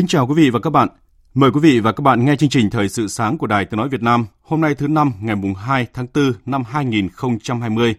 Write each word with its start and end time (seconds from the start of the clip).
Kính 0.00 0.06
chào 0.06 0.26
quý 0.26 0.34
vị 0.36 0.50
và 0.50 0.60
các 0.60 0.70
bạn. 0.70 0.88
Mời 1.34 1.50
quý 1.50 1.60
vị 1.60 1.80
và 1.80 1.92
các 1.92 2.00
bạn 2.02 2.24
nghe 2.24 2.36
chương 2.36 2.50
trình 2.50 2.70
Thời 2.70 2.88
sự 2.88 3.08
sáng 3.08 3.38
của 3.38 3.46
Đài 3.46 3.64
Tiếng 3.64 3.78
Nói 3.78 3.88
Việt 3.88 4.02
Nam 4.02 4.26
hôm 4.42 4.60
nay 4.60 4.74
thứ 4.74 4.88
năm 4.88 5.12
ngày 5.20 5.36
mùng 5.36 5.54
2 5.54 5.86
tháng 5.94 6.06
4 6.14 6.32
năm 6.46 6.62
2020, 6.64 7.94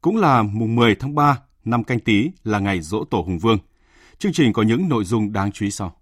cũng 0.00 0.16
là 0.16 0.42
mùng 0.42 0.76
10 0.76 0.94
tháng 0.94 1.14
3 1.14 1.38
năm 1.64 1.84
canh 1.84 2.00
tí 2.00 2.30
là 2.44 2.58
ngày 2.58 2.80
dỗ 2.80 3.04
tổ 3.04 3.18
Hùng 3.18 3.38
Vương. 3.38 3.58
Chương 4.18 4.32
trình 4.32 4.52
có 4.52 4.62
những 4.62 4.88
nội 4.88 5.04
dung 5.04 5.32
đáng 5.32 5.52
chú 5.52 5.64
ý 5.64 5.70
sau. 5.70 5.96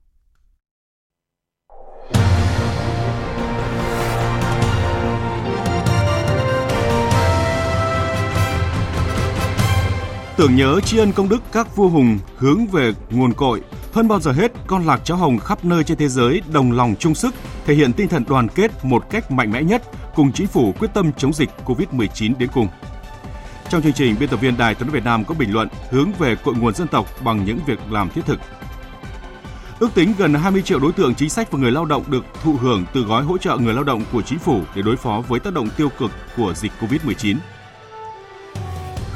Tưởng 10.40 10.56
nhớ 10.56 10.80
tri 10.80 10.98
ân 10.98 11.12
công 11.12 11.28
đức 11.28 11.42
các 11.52 11.76
vua 11.76 11.88
hùng 11.88 12.18
hướng 12.36 12.66
về 12.66 12.92
nguồn 13.10 13.32
cội, 13.32 13.60
hơn 13.92 14.08
bao 14.08 14.20
giờ 14.20 14.32
hết, 14.32 14.52
con 14.66 14.86
lạc 14.86 15.00
cháu 15.04 15.16
hồng 15.16 15.38
khắp 15.38 15.64
nơi 15.64 15.84
trên 15.84 15.98
thế 15.98 16.08
giới 16.08 16.42
đồng 16.52 16.72
lòng 16.72 16.94
chung 16.98 17.14
sức, 17.14 17.34
thể 17.66 17.74
hiện 17.74 17.92
tinh 17.92 18.08
thần 18.08 18.24
đoàn 18.28 18.48
kết 18.48 18.70
một 18.82 19.10
cách 19.10 19.30
mạnh 19.30 19.52
mẽ 19.52 19.62
nhất, 19.62 19.82
cùng 20.14 20.32
chính 20.32 20.46
phủ 20.46 20.74
quyết 20.78 20.88
tâm 20.94 21.12
chống 21.12 21.32
dịch 21.32 21.50
COVID-19 21.64 22.32
đến 22.38 22.48
cùng. 22.54 22.68
Trong 23.68 23.82
chương 23.82 23.92
trình, 23.92 24.16
biên 24.20 24.28
tập 24.28 24.36
viên 24.36 24.56
Đài 24.56 24.74
Tiếng 24.74 24.88
Việt 24.88 25.04
Nam 25.04 25.24
có 25.24 25.34
bình 25.34 25.52
luận 25.52 25.68
hướng 25.90 26.12
về 26.18 26.36
cội 26.44 26.54
nguồn 26.54 26.74
dân 26.74 26.88
tộc 26.88 27.06
bằng 27.24 27.44
những 27.44 27.58
việc 27.66 27.78
làm 27.90 28.10
thiết 28.10 28.26
thực. 28.26 28.40
Ước 29.78 29.94
tính 29.94 30.14
gần 30.18 30.34
20 30.34 30.62
triệu 30.62 30.78
đối 30.78 30.92
tượng 30.92 31.14
chính 31.14 31.30
sách 31.30 31.52
và 31.52 31.58
người 31.58 31.72
lao 31.72 31.84
động 31.84 32.02
được 32.08 32.24
thụ 32.42 32.52
hưởng 32.52 32.84
từ 32.92 33.02
gói 33.02 33.24
hỗ 33.24 33.38
trợ 33.38 33.56
người 33.56 33.74
lao 33.74 33.84
động 33.84 34.04
của 34.12 34.22
chính 34.22 34.38
phủ 34.38 34.62
để 34.74 34.82
đối 34.82 34.96
phó 34.96 35.22
với 35.28 35.40
tác 35.40 35.54
động 35.54 35.68
tiêu 35.76 35.88
cực 35.98 36.10
của 36.36 36.54
dịch 36.54 36.72
COVID-19. 36.80 37.36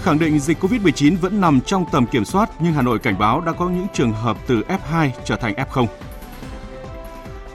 Khẳng 0.04 0.18
định 0.18 0.38
dịch 0.38 0.64
COVID-19 0.64 1.16
vẫn 1.20 1.40
nằm 1.40 1.60
trong 1.60 1.84
tầm 1.92 2.06
kiểm 2.06 2.24
soát 2.24 2.50
nhưng 2.58 2.72
Hà 2.72 2.82
Nội 2.82 2.98
cảnh 2.98 3.18
báo 3.18 3.40
đã 3.40 3.52
có 3.52 3.68
những 3.68 3.86
trường 3.94 4.12
hợp 4.12 4.36
từ 4.46 4.62
F2 4.68 5.10
trở 5.24 5.36
thành 5.36 5.54
F0. 5.54 5.86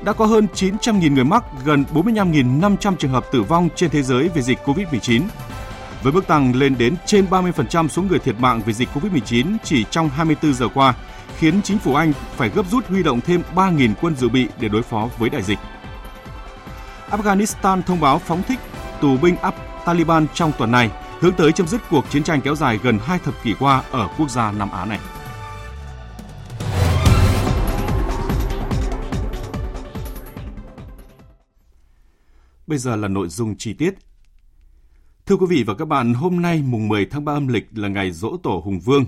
Đã 0.02 0.14
có 0.14 0.26
hơn 0.26 0.48
900.000 0.54 1.14
người 1.14 1.24
mắc, 1.24 1.44
gần 1.66 1.86
45.500 1.94 2.96
trường 2.96 3.12
hợp 3.12 3.26
tử 3.32 3.44
vong 3.44 3.70
trên 3.76 3.90
thế 3.90 4.02
giới 4.02 4.30
vì 4.36 4.42
dịch 4.42 4.60
COVID-19. 4.66 5.22
Với 6.04 6.14
mức 6.14 6.28
tăng 6.28 6.56
lên 6.56 6.78
đến 6.78 6.96
trên 7.06 7.26
30% 7.30 7.88
số 7.88 8.02
người 8.02 8.20
thiệt 8.20 8.36
mạng 8.40 8.62
vì 8.66 8.74
dịch 8.74 8.90
COVID-19 8.94 9.58
chỉ 9.64 9.86
trong 9.92 10.10
24 10.10 10.54
giờ 10.54 10.68
qua, 10.74 10.94
khiến 11.38 11.62
chính 11.62 11.80
phủ 11.80 11.96
Anh 11.96 12.14
phải 12.36 12.50
gấp 12.50 12.66
rút 12.72 12.88
huy 12.88 13.04
động 13.04 13.22
thêm 13.22 13.42
3.000 13.56 13.94
quân 14.02 14.16
dự 14.16 14.30
bị 14.30 14.48
để 14.60 14.68
đối 14.68 14.82
phó 14.82 15.10
với 15.18 15.30
đại 15.30 15.44
dịch. 15.44 15.60
Afghanistan 17.10 17.82
thông 17.82 18.00
báo 18.00 18.20
phóng 18.20 18.44
thích 18.44 18.60
tù 19.02 19.18
binh 19.18 19.36
Taliban 19.86 20.28
trong 20.34 20.52
tuần 20.58 20.72
này 20.72 20.90
hướng 21.20 21.34
tới 21.34 21.52
chấm 21.52 21.68
dứt 21.68 21.82
cuộc 21.90 22.10
chiến 22.10 22.24
tranh 22.24 22.42
kéo 22.42 22.56
dài 22.56 22.80
gần 22.84 23.00
hai 23.02 23.20
thập 23.20 23.44
kỷ 23.44 23.54
qua 23.60 23.84
ở 23.92 24.10
quốc 24.18 24.30
gia 24.30 24.52
Nam 24.52 24.70
Á 24.72 24.86
này. 24.86 25.00
Bây 32.68 32.78
giờ 32.78 32.96
là 32.96 33.08
nội 33.08 33.28
dung 33.28 33.56
chi 33.58 33.74
tiết. 33.74 33.94
Thưa 35.26 35.36
quý 35.36 35.46
vị 35.50 35.64
và 35.64 35.74
các 35.74 35.86
bạn, 35.86 36.14
hôm 36.14 36.42
nay 36.42 36.64
mùng 36.66 36.88
10 36.88 37.06
tháng 37.06 37.26
3 37.26 37.34
âm 37.34 37.48
lịch 37.48 37.68
là 37.74 37.88
ngày 37.88 38.12
dỗ 38.12 38.38
tổ 38.44 38.62
Hùng 38.66 38.80
Vương. 38.80 39.06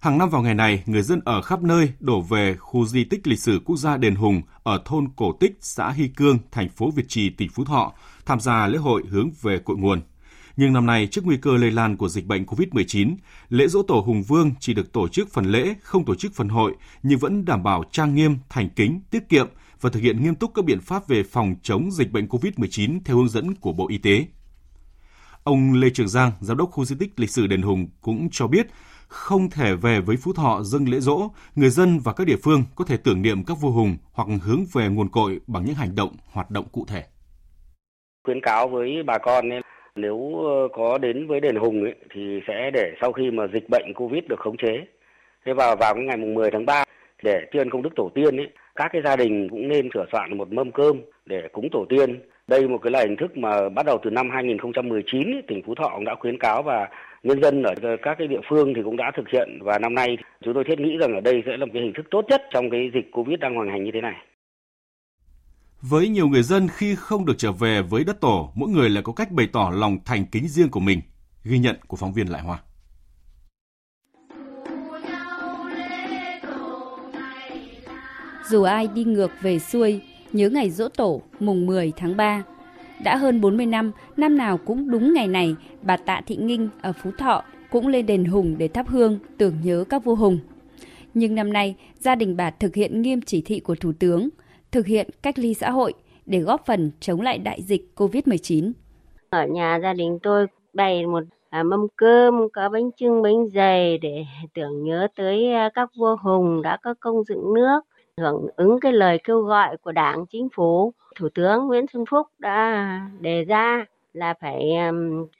Hàng 0.00 0.18
năm 0.18 0.30
vào 0.30 0.42
ngày 0.42 0.54
này, 0.54 0.82
người 0.86 1.02
dân 1.02 1.20
ở 1.24 1.42
khắp 1.42 1.62
nơi 1.62 1.92
đổ 2.00 2.20
về 2.20 2.56
khu 2.56 2.86
di 2.86 3.04
tích 3.04 3.26
lịch 3.26 3.40
sử 3.40 3.60
quốc 3.64 3.76
gia 3.76 3.96
Đền 3.96 4.14
Hùng 4.14 4.42
ở 4.62 4.82
thôn 4.84 5.08
Cổ 5.16 5.32
Tích, 5.40 5.58
xã 5.60 5.90
Hy 5.90 6.08
Cương, 6.08 6.38
thành 6.52 6.68
phố 6.68 6.90
Việt 6.90 7.08
Trì, 7.08 7.30
tỉnh 7.30 7.48
Phú 7.54 7.64
Thọ, 7.64 7.92
tham 8.26 8.40
gia 8.40 8.66
lễ 8.66 8.78
hội 8.78 9.02
hướng 9.10 9.30
về 9.42 9.58
cội 9.58 9.76
nguồn. 9.76 10.00
Nhưng 10.56 10.72
năm 10.72 10.86
nay, 10.86 11.06
trước 11.06 11.24
nguy 11.24 11.36
cơ 11.36 11.56
lây 11.56 11.70
lan 11.70 11.96
của 11.96 12.08
dịch 12.08 12.26
bệnh 12.26 12.44
COVID-19, 12.44 13.16
lễ 13.48 13.66
dỗ 13.66 13.82
tổ 13.82 13.94
Hùng 14.00 14.22
Vương 14.22 14.50
chỉ 14.60 14.74
được 14.74 14.92
tổ 14.92 15.08
chức 15.08 15.32
phần 15.32 15.44
lễ, 15.44 15.74
không 15.82 16.04
tổ 16.04 16.14
chức 16.14 16.34
phần 16.34 16.48
hội, 16.48 16.74
nhưng 17.02 17.18
vẫn 17.18 17.44
đảm 17.44 17.62
bảo 17.62 17.84
trang 17.90 18.14
nghiêm, 18.14 18.38
thành 18.48 18.68
kính, 18.76 19.00
tiết 19.10 19.28
kiệm 19.28 19.48
và 19.80 19.90
thực 19.90 20.00
hiện 20.00 20.22
nghiêm 20.22 20.34
túc 20.34 20.54
các 20.54 20.64
biện 20.64 20.80
pháp 20.80 21.08
về 21.08 21.22
phòng 21.22 21.54
chống 21.62 21.90
dịch 21.90 22.12
bệnh 22.12 22.26
COVID-19 22.26 22.98
theo 23.04 23.16
hướng 23.16 23.28
dẫn 23.28 23.54
của 23.54 23.72
Bộ 23.72 23.88
Y 23.88 23.98
tế. 23.98 24.26
Ông 25.44 25.72
Lê 25.72 25.90
Trường 25.90 26.08
Giang, 26.08 26.32
giám 26.40 26.56
đốc 26.56 26.70
khu 26.70 26.84
di 26.84 26.96
tích 26.98 27.20
lịch 27.20 27.30
sử 27.30 27.46
Đền 27.46 27.62
Hùng 27.62 27.88
cũng 28.00 28.28
cho 28.32 28.46
biết, 28.46 28.66
không 29.08 29.50
thể 29.50 29.74
về 29.74 30.00
với 30.00 30.16
Phú 30.16 30.32
Thọ 30.32 30.62
dâng 30.62 30.88
lễ 30.88 31.00
dỗ, 31.00 31.30
người 31.54 31.70
dân 31.70 31.98
và 31.98 32.12
các 32.12 32.26
địa 32.26 32.36
phương 32.42 32.64
có 32.74 32.84
thể 32.84 32.96
tưởng 32.96 33.22
niệm 33.22 33.44
các 33.44 33.60
vua 33.60 33.70
hùng 33.70 33.96
hoặc 34.12 34.28
hướng 34.42 34.64
về 34.72 34.88
nguồn 34.88 35.08
cội 35.08 35.40
bằng 35.46 35.64
những 35.64 35.74
hành 35.74 35.94
động, 35.94 36.16
hoạt 36.32 36.50
động 36.50 36.68
cụ 36.72 36.84
thể. 36.88 37.04
Khuyến 38.24 38.40
cáo 38.42 38.68
với 38.68 38.88
bà 39.06 39.18
con 39.24 39.48
nên 39.48 39.62
nếu 39.96 40.44
ờ, 40.44 40.68
có 40.72 40.98
đến 40.98 41.26
với 41.26 41.40
đền 41.40 41.56
Hùng 41.56 41.82
ấy, 41.82 41.94
thì 42.10 42.40
sẽ 42.46 42.70
để 42.70 42.94
sau 43.00 43.12
khi 43.12 43.30
mà 43.30 43.46
dịch 43.46 43.68
bệnh 43.68 43.92
Covid 43.94 44.24
được 44.28 44.38
khống 44.38 44.56
chế. 44.56 44.84
Thế 45.46 45.52
vào 45.52 45.76
vào 45.76 45.94
cái 45.94 46.04
ngày 46.04 46.16
mùng 46.16 46.34
10 46.34 46.50
tháng 46.50 46.66
3 46.66 46.84
để 47.22 47.46
tuyên 47.52 47.70
công 47.70 47.82
đức 47.82 47.90
tổ 47.96 48.10
tiên 48.14 48.36
ấy, 48.36 48.48
các 48.74 48.90
cái 48.92 49.02
gia 49.04 49.16
đình 49.16 49.48
cũng 49.50 49.68
nên 49.68 49.88
sửa 49.94 50.04
soạn 50.12 50.38
một 50.38 50.52
mâm 50.52 50.72
cơm 50.72 51.00
để 51.26 51.48
cúng 51.52 51.68
tổ 51.72 51.84
tiên. 51.88 52.20
Đây 52.48 52.68
một 52.68 52.78
cái 52.82 52.90
là 52.90 53.00
hình 53.00 53.16
thức 53.16 53.36
mà 53.36 53.68
bắt 53.68 53.86
đầu 53.86 53.98
từ 54.04 54.10
năm 54.10 54.30
2019 54.30 55.32
ấy, 55.32 55.42
tỉnh 55.48 55.62
Phú 55.66 55.74
Thọ 55.74 55.92
cũng 55.94 56.04
đã 56.04 56.14
khuyến 56.14 56.38
cáo 56.38 56.62
và 56.62 56.88
nhân 57.22 57.42
dân 57.42 57.62
ở 57.62 57.74
các 58.02 58.18
cái 58.18 58.28
địa 58.28 58.40
phương 58.48 58.74
thì 58.74 58.82
cũng 58.84 58.96
đã 58.96 59.10
thực 59.16 59.28
hiện 59.28 59.58
và 59.62 59.78
năm 59.78 59.94
nay 59.94 60.18
chúng 60.44 60.54
tôi 60.54 60.64
thiết 60.64 60.80
nghĩ 60.80 60.96
rằng 61.00 61.14
ở 61.14 61.20
đây 61.20 61.42
sẽ 61.46 61.56
là 61.56 61.66
một 61.66 61.72
cái 61.74 61.82
hình 61.82 61.92
thức 61.92 62.06
tốt 62.10 62.24
nhất 62.28 62.42
trong 62.50 62.70
cái 62.70 62.90
dịch 62.94 63.10
Covid 63.12 63.38
đang 63.40 63.54
hoành 63.54 63.68
hành 63.68 63.84
như 63.84 63.90
thế 63.94 64.00
này. 64.00 64.14
Với 65.88 66.08
nhiều 66.08 66.28
người 66.28 66.42
dân 66.42 66.68
khi 66.68 66.94
không 66.94 67.24
được 67.24 67.34
trở 67.38 67.52
về 67.52 67.82
với 67.82 68.04
đất 68.04 68.20
tổ, 68.20 68.52
mỗi 68.54 68.68
người 68.68 68.90
lại 68.90 69.02
có 69.02 69.12
cách 69.12 69.32
bày 69.32 69.48
tỏ 69.52 69.72
lòng 69.74 69.98
thành 70.04 70.26
kính 70.26 70.48
riêng 70.48 70.68
của 70.68 70.80
mình. 70.80 71.00
Ghi 71.44 71.58
nhận 71.58 71.76
của 71.86 71.96
phóng 71.96 72.12
viên 72.12 72.26
Lại 72.26 72.42
Hoa. 72.42 72.62
Dù 78.50 78.62
ai 78.62 78.88
đi 78.94 79.04
ngược 79.04 79.30
về 79.42 79.58
xuôi, 79.58 80.00
nhớ 80.32 80.48
ngày 80.48 80.70
dỗ 80.70 80.88
tổ 80.88 81.22
mùng 81.40 81.66
10 81.66 81.92
tháng 81.96 82.16
3. 82.16 82.42
Đã 83.04 83.16
hơn 83.16 83.40
40 83.40 83.66
năm, 83.66 83.92
năm 84.16 84.36
nào 84.36 84.58
cũng 84.58 84.90
đúng 84.90 85.14
ngày 85.14 85.28
này, 85.28 85.54
bà 85.82 85.96
Tạ 85.96 86.20
Thị 86.26 86.36
Nghinh 86.36 86.68
ở 86.82 86.92
Phú 87.02 87.10
Thọ 87.18 87.42
cũng 87.70 87.88
lên 87.88 88.06
đền 88.06 88.24
Hùng 88.24 88.54
để 88.58 88.68
thắp 88.68 88.88
hương 88.88 89.18
tưởng 89.38 89.56
nhớ 89.62 89.84
các 89.88 90.04
vua 90.04 90.14
hùng. 90.14 90.38
Nhưng 91.14 91.34
năm 91.34 91.52
nay, 91.52 91.74
gia 91.98 92.14
đình 92.14 92.36
bà 92.36 92.50
thực 92.50 92.74
hiện 92.74 93.02
nghiêm 93.02 93.20
chỉ 93.22 93.42
thị 93.42 93.60
của 93.60 93.74
Thủ 93.74 93.92
tướng– 93.98 94.28
thực 94.74 94.86
hiện 94.86 95.08
cách 95.22 95.38
ly 95.38 95.54
xã 95.54 95.70
hội 95.70 95.94
để 96.26 96.38
góp 96.38 96.66
phần 96.66 96.90
chống 97.00 97.20
lại 97.20 97.38
đại 97.38 97.62
dịch 97.62 97.82
COVID-19. 97.96 98.72
Ở 99.30 99.46
nhà 99.46 99.78
gia 99.82 99.92
đình 99.92 100.18
tôi 100.22 100.46
bày 100.72 101.06
một 101.06 101.22
à, 101.50 101.62
mâm 101.62 101.86
cơm, 101.96 102.48
có 102.52 102.68
bánh 102.68 102.90
trưng, 102.96 103.22
bánh 103.22 103.48
dày 103.54 103.98
để 103.98 104.24
tưởng 104.54 104.84
nhớ 104.84 105.08
tới 105.16 105.52
à, 105.52 105.70
các 105.74 105.90
vua 105.96 106.16
hùng 106.16 106.62
đã 106.62 106.76
có 106.82 106.94
công 107.00 107.24
dựng 107.24 107.54
nước, 107.54 107.80
hưởng 108.16 108.46
ứng 108.56 108.80
cái 108.80 108.92
lời 108.92 109.18
kêu 109.24 109.40
gọi 109.40 109.76
của 109.76 109.92
Đảng, 109.92 110.26
Chính 110.26 110.48
phủ. 110.54 110.92
Thủ 111.16 111.28
tướng 111.34 111.66
Nguyễn 111.66 111.86
Xuân 111.92 112.04
Phúc 112.10 112.26
đã 112.38 113.00
đề 113.20 113.44
ra 113.44 113.84
là 114.12 114.34
phải 114.40 114.70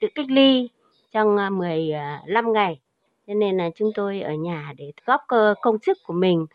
tự 0.01 0.09
cách 0.15 0.27
ly 0.29 0.69
trong 1.13 1.37
à, 1.37 1.51
15 1.51 2.45
à, 2.45 2.51
ngày. 2.53 2.81
Cho 3.27 3.35
nên 3.35 3.57
là 3.57 3.71
chúng 3.77 3.91
tôi 3.95 4.21
ở 4.21 4.33
nhà 4.33 4.73
để 4.77 4.93
góp 5.07 5.21
công 5.63 5.79
sức 5.87 5.99
của 6.07 6.15
mình 6.15 6.47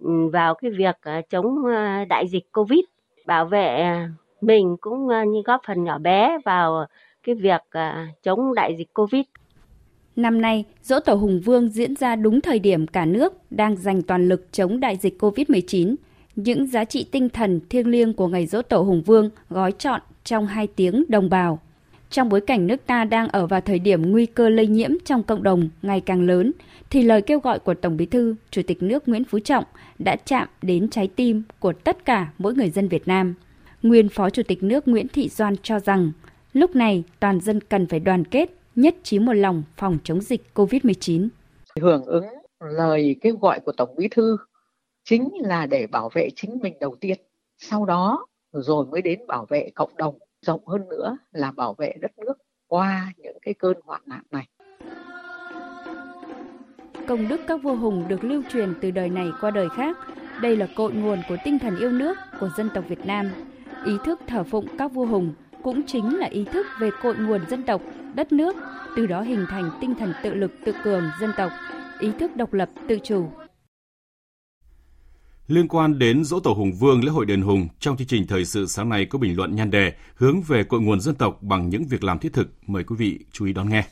Ừ, 0.00 0.28
vào 0.32 0.54
cái 0.54 0.70
việc 0.70 0.96
ờ, 1.02 1.12
chống 1.30 1.64
ờ, 1.64 2.04
đại 2.08 2.28
dịch 2.28 2.52
Covid, 2.52 2.80
bảo 3.26 3.46
vệ 3.46 3.82
ờ, 3.82 3.96
mình 4.40 4.76
cũng 4.80 5.08
như 5.08 5.42
góp 5.44 5.60
phần 5.66 5.84
nhỏ 5.84 5.98
bé 5.98 6.38
vào 6.44 6.86
cái 7.22 7.34
việc 7.34 7.60
chống 8.22 8.54
đại 8.54 8.76
dịch 8.78 8.94
Covid. 8.94 9.22
Năm 10.16 10.40
nay, 10.40 10.64
dỗ 10.82 11.00
tổ 11.00 11.14
Hùng 11.14 11.40
Vương 11.44 11.68
diễn 11.68 11.94
ra 11.96 12.16
đúng 12.16 12.40
thời 12.40 12.58
điểm 12.58 12.86
cả 12.86 13.04
nước 13.04 13.34
đang 13.50 13.76
dành 13.76 14.02
toàn 14.02 14.28
lực 14.28 14.52
chống 14.52 14.80
đại 14.80 14.96
dịch 14.96 15.22
COVID-19. 15.22 15.94
Những 16.36 16.66
giá 16.66 16.84
trị 16.84 17.06
tinh 17.12 17.28
thần 17.28 17.60
thiêng 17.70 17.86
liêng 17.88 18.14
của 18.14 18.28
ngày 18.28 18.46
dỗ 18.46 18.62
tổ 18.62 18.82
Hùng 18.82 19.02
Vương 19.02 19.30
gói 19.50 19.72
trọn 19.72 20.00
trong 20.24 20.46
hai 20.46 20.66
tiếng 20.66 21.04
đồng 21.08 21.30
bào. 21.30 21.58
Trong 22.10 22.28
bối 22.28 22.40
cảnh 22.40 22.66
nước 22.66 22.86
ta 22.86 23.04
đang 23.04 23.28
ở 23.28 23.46
vào 23.46 23.60
thời 23.60 23.78
điểm 23.78 24.10
nguy 24.10 24.26
cơ 24.26 24.48
lây 24.48 24.66
nhiễm 24.66 24.90
trong 25.04 25.22
cộng 25.22 25.42
đồng 25.42 25.68
ngày 25.82 26.00
càng 26.00 26.26
lớn, 26.26 26.52
thì 26.90 27.02
lời 27.02 27.22
kêu 27.22 27.40
gọi 27.40 27.58
của 27.58 27.74
Tổng 27.74 27.96
Bí 27.96 28.06
thư, 28.06 28.34
Chủ 28.50 28.62
tịch 28.66 28.82
nước 28.82 29.08
Nguyễn 29.08 29.24
Phú 29.24 29.38
Trọng 29.38 29.64
đã 29.98 30.16
chạm 30.16 30.48
đến 30.62 30.88
trái 30.90 31.08
tim 31.16 31.42
của 31.58 31.72
tất 31.72 32.04
cả 32.04 32.32
mỗi 32.38 32.54
người 32.54 32.70
dân 32.70 32.88
Việt 32.88 33.08
Nam. 33.08 33.34
Nguyên 33.82 34.08
Phó 34.08 34.30
Chủ 34.30 34.42
tịch 34.42 34.62
nước 34.62 34.88
Nguyễn 34.88 35.08
Thị 35.08 35.28
Doan 35.28 35.54
cho 35.62 35.80
rằng, 35.80 36.12
lúc 36.52 36.76
này 36.76 37.04
toàn 37.20 37.40
dân 37.40 37.60
cần 37.60 37.86
phải 37.86 38.00
đoàn 38.00 38.24
kết, 38.24 38.50
nhất 38.76 38.94
trí 39.02 39.18
một 39.18 39.32
lòng 39.32 39.62
phòng 39.76 39.98
chống 40.04 40.20
dịch 40.20 40.42
COVID-19. 40.54 41.28
Hưởng 41.80 42.04
ứng 42.04 42.24
lời 42.60 43.16
kêu 43.20 43.36
gọi 43.36 43.60
của 43.60 43.72
Tổng 43.72 43.94
Bí 43.96 44.08
thư 44.08 44.36
chính 45.04 45.28
là 45.40 45.66
để 45.66 45.86
bảo 45.86 46.10
vệ 46.14 46.28
chính 46.36 46.58
mình 46.62 46.74
đầu 46.80 46.96
tiên, 47.00 47.18
sau 47.58 47.84
đó 47.84 48.26
rồi 48.52 48.86
mới 48.86 49.02
đến 49.02 49.26
bảo 49.26 49.46
vệ 49.48 49.70
cộng 49.74 49.96
đồng, 49.96 50.18
rộng 50.46 50.66
hơn 50.66 50.88
nữa 50.88 51.18
là 51.32 51.50
bảo 51.50 51.74
vệ 51.74 51.94
đất 52.00 52.18
nước 52.18 52.34
qua 52.66 53.12
những 53.16 53.38
cái 53.42 53.54
cơn 53.54 53.76
hoạn 53.84 54.02
nạn 54.06 54.22
này. 54.30 54.48
Công 57.06 57.28
đức 57.28 57.40
các 57.46 57.62
vua 57.62 57.76
hùng 57.76 58.04
được 58.08 58.24
lưu 58.24 58.42
truyền 58.52 58.74
từ 58.80 58.90
đời 58.90 59.08
này 59.08 59.32
qua 59.40 59.50
đời 59.50 59.68
khác. 59.76 59.96
Đây 60.42 60.56
là 60.56 60.68
cội 60.76 60.92
nguồn 60.92 61.18
của 61.28 61.36
tinh 61.44 61.58
thần 61.58 61.78
yêu 61.78 61.90
nước 61.90 62.18
của 62.40 62.50
dân 62.56 62.70
tộc 62.74 62.84
Việt 62.88 63.06
Nam. 63.06 63.30
Ý 63.84 63.92
thức 64.04 64.20
thờ 64.26 64.44
phụng 64.44 64.66
các 64.78 64.92
vua 64.92 65.06
hùng 65.06 65.34
cũng 65.62 65.82
chính 65.86 66.18
là 66.18 66.26
ý 66.26 66.44
thức 66.44 66.66
về 66.80 66.90
cội 67.02 67.16
nguồn 67.16 67.40
dân 67.48 67.62
tộc, 67.62 67.82
đất 68.14 68.32
nước, 68.32 68.56
từ 68.96 69.06
đó 69.06 69.20
hình 69.20 69.46
thành 69.48 69.70
tinh 69.80 69.94
thần 69.94 70.12
tự 70.22 70.34
lực 70.34 70.52
tự 70.64 70.72
cường 70.84 71.02
dân 71.20 71.30
tộc, 71.36 71.52
ý 72.00 72.12
thức 72.18 72.36
độc 72.36 72.52
lập 72.52 72.68
tự 72.88 72.98
chủ. 73.04 73.30
Liên 75.48 75.68
quan 75.68 75.98
đến 75.98 76.24
dỗ 76.24 76.40
tổ 76.40 76.52
Hùng 76.52 76.72
Vương 76.72 77.04
lễ 77.04 77.10
hội 77.10 77.26
đền 77.26 77.42
Hùng, 77.42 77.68
trong 77.80 77.96
chương 77.96 78.06
trình 78.06 78.26
thời 78.26 78.44
sự 78.44 78.66
sáng 78.66 78.88
nay 78.88 79.06
có 79.06 79.18
bình 79.18 79.36
luận 79.36 79.56
nhan 79.56 79.70
đề 79.70 79.92
hướng 80.14 80.42
về 80.42 80.64
cội 80.64 80.80
nguồn 80.80 81.00
dân 81.00 81.14
tộc 81.14 81.42
bằng 81.42 81.68
những 81.68 81.84
việc 81.84 82.04
làm 82.04 82.18
thiết 82.18 82.32
thực. 82.32 82.48
Mời 82.66 82.84
quý 82.84 82.96
vị 82.98 83.18
chú 83.32 83.46
ý 83.46 83.52
đón 83.52 83.68
nghe. 83.68 83.84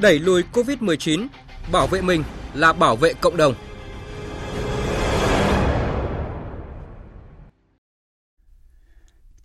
Đẩy 0.00 0.18
lùi 0.18 0.42
COVID-19, 0.52 1.26
bảo 1.72 1.86
vệ 1.86 2.02
mình 2.02 2.22
là 2.54 2.72
bảo 2.72 2.96
vệ 2.96 3.12
cộng 3.14 3.36
đồng. 3.36 3.54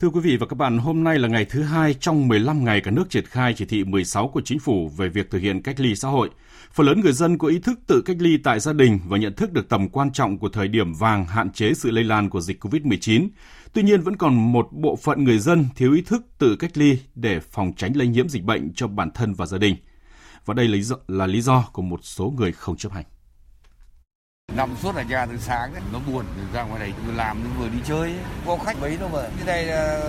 Thưa 0.01 0.09
quý 0.09 0.19
vị 0.19 0.37
và 0.37 0.45
các 0.45 0.55
bạn, 0.57 0.77
hôm 0.77 1.03
nay 1.03 1.19
là 1.19 1.27
ngày 1.27 1.45
thứ 1.45 1.63
hai 1.63 1.93
trong 1.93 2.27
15 2.27 2.65
ngày 2.65 2.81
cả 2.81 2.91
nước 2.91 3.09
triển 3.09 3.25
khai 3.25 3.53
chỉ 3.53 3.65
thị 3.65 3.83
16 3.83 4.27
của 4.27 4.41
chính 4.45 4.59
phủ 4.59 4.89
về 4.97 5.09
việc 5.09 5.29
thực 5.29 5.39
hiện 5.39 5.61
cách 5.61 5.79
ly 5.79 5.95
xã 5.95 6.07
hội. 6.09 6.29
Phần 6.73 6.85
lớn 6.85 7.01
người 7.01 7.13
dân 7.13 7.37
có 7.37 7.47
ý 7.47 7.59
thức 7.59 7.79
tự 7.87 8.01
cách 8.05 8.17
ly 8.19 8.37
tại 8.37 8.59
gia 8.59 8.73
đình 8.73 8.99
và 9.07 9.17
nhận 9.17 9.33
thức 9.33 9.53
được 9.53 9.69
tầm 9.69 9.89
quan 9.89 10.11
trọng 10.11 10.37
của 10.37 10.49
thời 10.49 10.67
điểm 10.67 10.93
vàng 10.93 11.25
hạn 11.25 11.51
chế 11.51 11.73
sự 11.73 11.91
lây 11.91 12.03
lan 12.03 12.29
của 12.29 12.41
dịch 12.41 12.65
COVID-19. 12.65 13.27
Tuy 13.73 13.83
nhiên 13.83 14.01
vẫn 14.01 14.15
còn 14.15 14.51
một 14.51 14.67
bộ 14.71 14.95
phận 14.95 15.23
người 15.23 15.39
dân 15.39 15.65
thiếu 15.75 15.93
ý 15.93 16.01
thức 16.01 16.25
tự 16.37 16.55
cách 16.55 16.77
ly 16.77 16.97
để 17.15 17.39
phòng 17.39 17.73
tránh 17.77 17.91
lây 17.95 18.07
nhiễm 18.07 18.29
dịch 18.29 18.43
bệnh 18.43 18.73
cho 18.73 18.87
bản 18.87 19.11
thân 19.11 19.33
và 19.33 19.45
gia 19.45 19.57
đình. 19.57 19.75
Và 20.45 20.53
đây 20.53 20.83
là 21.07 21.27
lý 21.27 21.41
do 21.41 21.65
của 21.73 21.81
một 21.81 21.99
số 22.03 22.33
người 22.37 22.51
không 22.51 22.77
chấp 22.77 22.91
hành. 22.91 23.05
Nằm 24.55 24.75
suốt 24.83 24.95
ở 24.95 25.03
nhà 25.03 25.25
từ 25.25 25.37
sáng 25.37 25.73
ấy, 25.73 25.81
nó 25.93 25.99
buồn 26.07 26.25
ra 26.53 26.63
ngoài 26.63 26.79
này 26.79 26.93
vừa 27.05 27.13
làm 27.13 27.43
vừa 27.59 27.67
đi 27.67 27.77
chơi 27.87 27.99
ấy. 27.99 28.13
Có 28.45 28.57
khách 28.65 28.81
mấy 28.81 28.97
đâu 28.97 29.09
mà. 29.13 29.21
Cái 29.21 29.45
này 29.45 29.63
là 29.63 29.99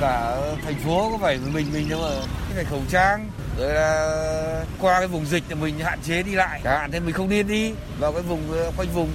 cả 0.00 0.36
thành 0.64 0.74
phố 0.74 1.10
có 1.12 1.18
phải 1.18 1.38
mình 1.52 1.66
mình 1.72 1.88
đâu 1.88 2.00
mà. 2.02 2.26
Cái 2.48 2.56
này 2.56 2.64
khẩu 2.64 2.80
trang 2.90 3.30
rồi 3.58 3.74
là 3.74 4.64
qua 4.80 4.98
cái 4.98 5.08
vùng 5.08 5.26
dịch 5.26 5.42
thì 5.48 5.54
mình 5.54 5.78
hạn 5.78 5.98
chế 6.02 6.22
đi 6.22 6.34
lại. 6.34 6.60
Chẳng 6.64 6.80
hạn 6.80 6.92
thế 6.92 7.00
mình 7.00 7.14
không 7.14 7.28
nên 7.28 7.48
đi 7.48 7.72
vào 7.98 8.12
cái 8.12 8.22
vùng 8.22 8.40
quanh 8.76 8.88
vùng. 8.94 9.08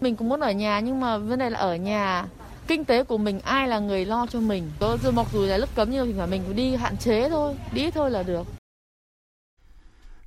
Mình 0.00 0.16
cũng 0.16 0.28
muốn 0.28 0.40
ở 0.40 0.52
nhà 0.52 0.80
nhưng 0.80 1.00
mà 1.00 1.18
vấn 1.18 1.38
đề 1.38 1.50
là 1.50 1.58
ở 1.58 1.76
nhà 1.76 2.24
kinh 2.66 2.84
tế 2.84 3.04
của 3.04 3.18
mình 3.18 3.40
ai 3.40 3.68
là 3.68 3.78
người 3.78 4.04
lo 4.04 4.26
cho 4.30 4.40
mình. 4.40 4.70
Tôi 4.78 4.98
mặc 5.12 5.26
dù 5.32 5.42
là 5.42 5.56
lúc 5.56 5.68
cấm 5.74 5.90
nhưng 5.90 6.18
mà 6.18 6.26
mình 6.26 6.42
cũng 6.46 6.56
đi 6.56 6.76
hạn 6.76 6.96
chế 6.96 7.28
thôi, 7.28 7.54
đi 7.72 7.90
thôi 7.90 8.10
là 8.10 8.22
được. 8.22 8.46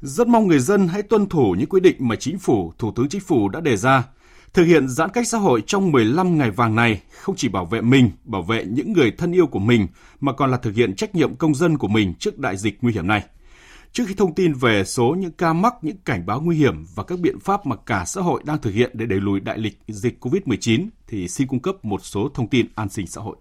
Rất 0.06 0.28
mong 0.28 0.48
người 0.48 0.60
dân 0.60 0.88
hãy 0.88 1.02
tuân 1.02 1.30
thủ 1.30 1.56
những 1.58 1.70
quy 1.70 1.80
định 1.80 1.96
mà 2.00 2.16
chính 2.16 2.40
phủ, 2.40 2.74
Thủ 2.78 2.92
tướng 2.96 3.10
Chính 3.10 3.22
phủ 3.22 3.50
đã 3.50 3.60
đề 3.60 3.78
ra. 3.78 4.04
Thực 4.54 4.64
hiện 4.64 4.90
giãn 4.90 5.10
cách 5.10 5.28
xã 5.28 5.38
hội 5.38 5.64
trong 5.68 5.92
15 5.92 6.38
ngày 6.38 6.52
vàng 6.52 6.76
này 6.76 7.02
không 7.22 7.36
chỉ 7.36 7.48
bảo 7.48 7.66
vệ 7.66 7.82
mình, 7.82 8.12
bảo 8.24 8.42
vệ 8.42 8.66
những 8.66 8.94
người 8.94 9.12
thân 9.12 9.32
yêu 9.32 9.48
của 9.48 9.60
mình 9.60 9.88
mà 10.20 10.34
còn 10.34 10.52
là 10.52 10.58
thực 10.58 10.76
hiện 10.76 10.96
trách 10.96 11.16
nhiệm 11.16 11.36
công 11.36 11.56
dân 11.56 11.78
của 11.78 11.88
mình 11.88 12.14
trước 12.20 12.38
đại 12.38 12.58
dịch 12.58 12.78
nguy 12.82 12.94
hiểm 12.94 13.08
này. 13.08 13.24
Trước 13.92 14.04
khi 14.08 14.14
thông 14.14 14.36
tin 14.36 14.54
về 14.54 14.84
số 14.84 15.16
những 15.20 15.32
ca 15.32 15.54
mắc, 15.54 15.74
những 15.82 15.98
cảnh 16.06 16.26
báo 16.26 16.42
nguy 16.42 16.58
hiểm 16.58 16.86
và 16.96 17.04
các 17.04 17.20
biện 17.20 17.40
pháp 17.40 17.66
mà 17.66 17.76
cả 17.76 18.04
xã 18.08 18.22
hội 18.22 18.42
đang 18.46 18.62
thực 18.62 18.74
hiện 18.74 18.92
để 18.94 19.06
đẩy 19.06 19.20
lùi 19.20 19.40
đại 19.40 19.58
lịch 19.58 19.80
dịch 19.88 20.26
COVID-19 20.26 20.88
thì 21.08 21.28
xin 21.28 21.48
cung 21.48 21.60
cấp 21.60 21.86
một 21.86 22.06
số 22.06 22.30
thông 22.34 22.48
tin 22.48 22.66
an 22.76 22.90
sinh 22.90 23.08
xã 23.08 23.22
hội. 23.22 23.36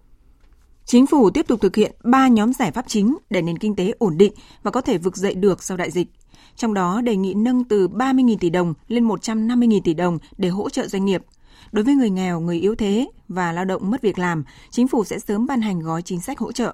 Chính 0.85 1.07
phủ 1.07 1.29
tiếp 1.29 1.47
tục 1.47 1.61
thực 1.61 1.75
hiện 1.75 1.95
3 2.03 2.27
nhóm 2.27 2.53
giải 2.53 2.71
pháp 2.71 2.85
chính 2.87 3.17
để 3.29 3.41
nền 3.41 3.57
kinh 3.57 3.75
tế 3.75 3.93
ổn 3.99 4.17
định 4.17 4.33
và 4.63 4.71
có 4.71 4.81
thể 4.81 4.97
vực 4.97 5.17
dậy 5.17 5.35
được 5.35 5.63
sau 5.63 5.77
đại 5.77 5.91
dịch 5.91 6.07
trong 6.55 6.73
đó 6.73 7.01
đề 7.01 7.15
nghị 7.15 7.33
nâng 7.33 7.63
từ 7.63 7.87
30.000 7.87 8.37
tỷ 8.37 8.49
đồng 8.49 8.73
lên 8.87 9.07
150.000 9.07 9.81
tỷ 9.83 9.93
đồng 9.93 10.17
để 10.37 10.49
hỗ 10.49 10.69
trợ 10.69 10.87
doanh 10.87 11.05
nghiệp. 11.05 11.23
Đối 11.71 11.83
với 11.83 11.95
người 11.95 12.09
nghèo, 12.09 12.39
người 12.39 12.59
yếu 12.59 12.75
thế 12.75 13.07
và 13.27 13.51
lao 13.51 13.65
động 13.65 13.91
mất 13.91 14.01
việc 14.01 14.19
làm, 14.19 14.43
chính 14.69 14.87
phủ 14.87 15.03
sẽ 15.03 15.19
sớm 15.19 15.45
ban 15.45 15.61
hành 15.61 15.79
gói 15.79 16.01
chính 16.01 16.21
sách 16.21 16.39
hỗ 16.39 16.51
trợ. 16.51 16.73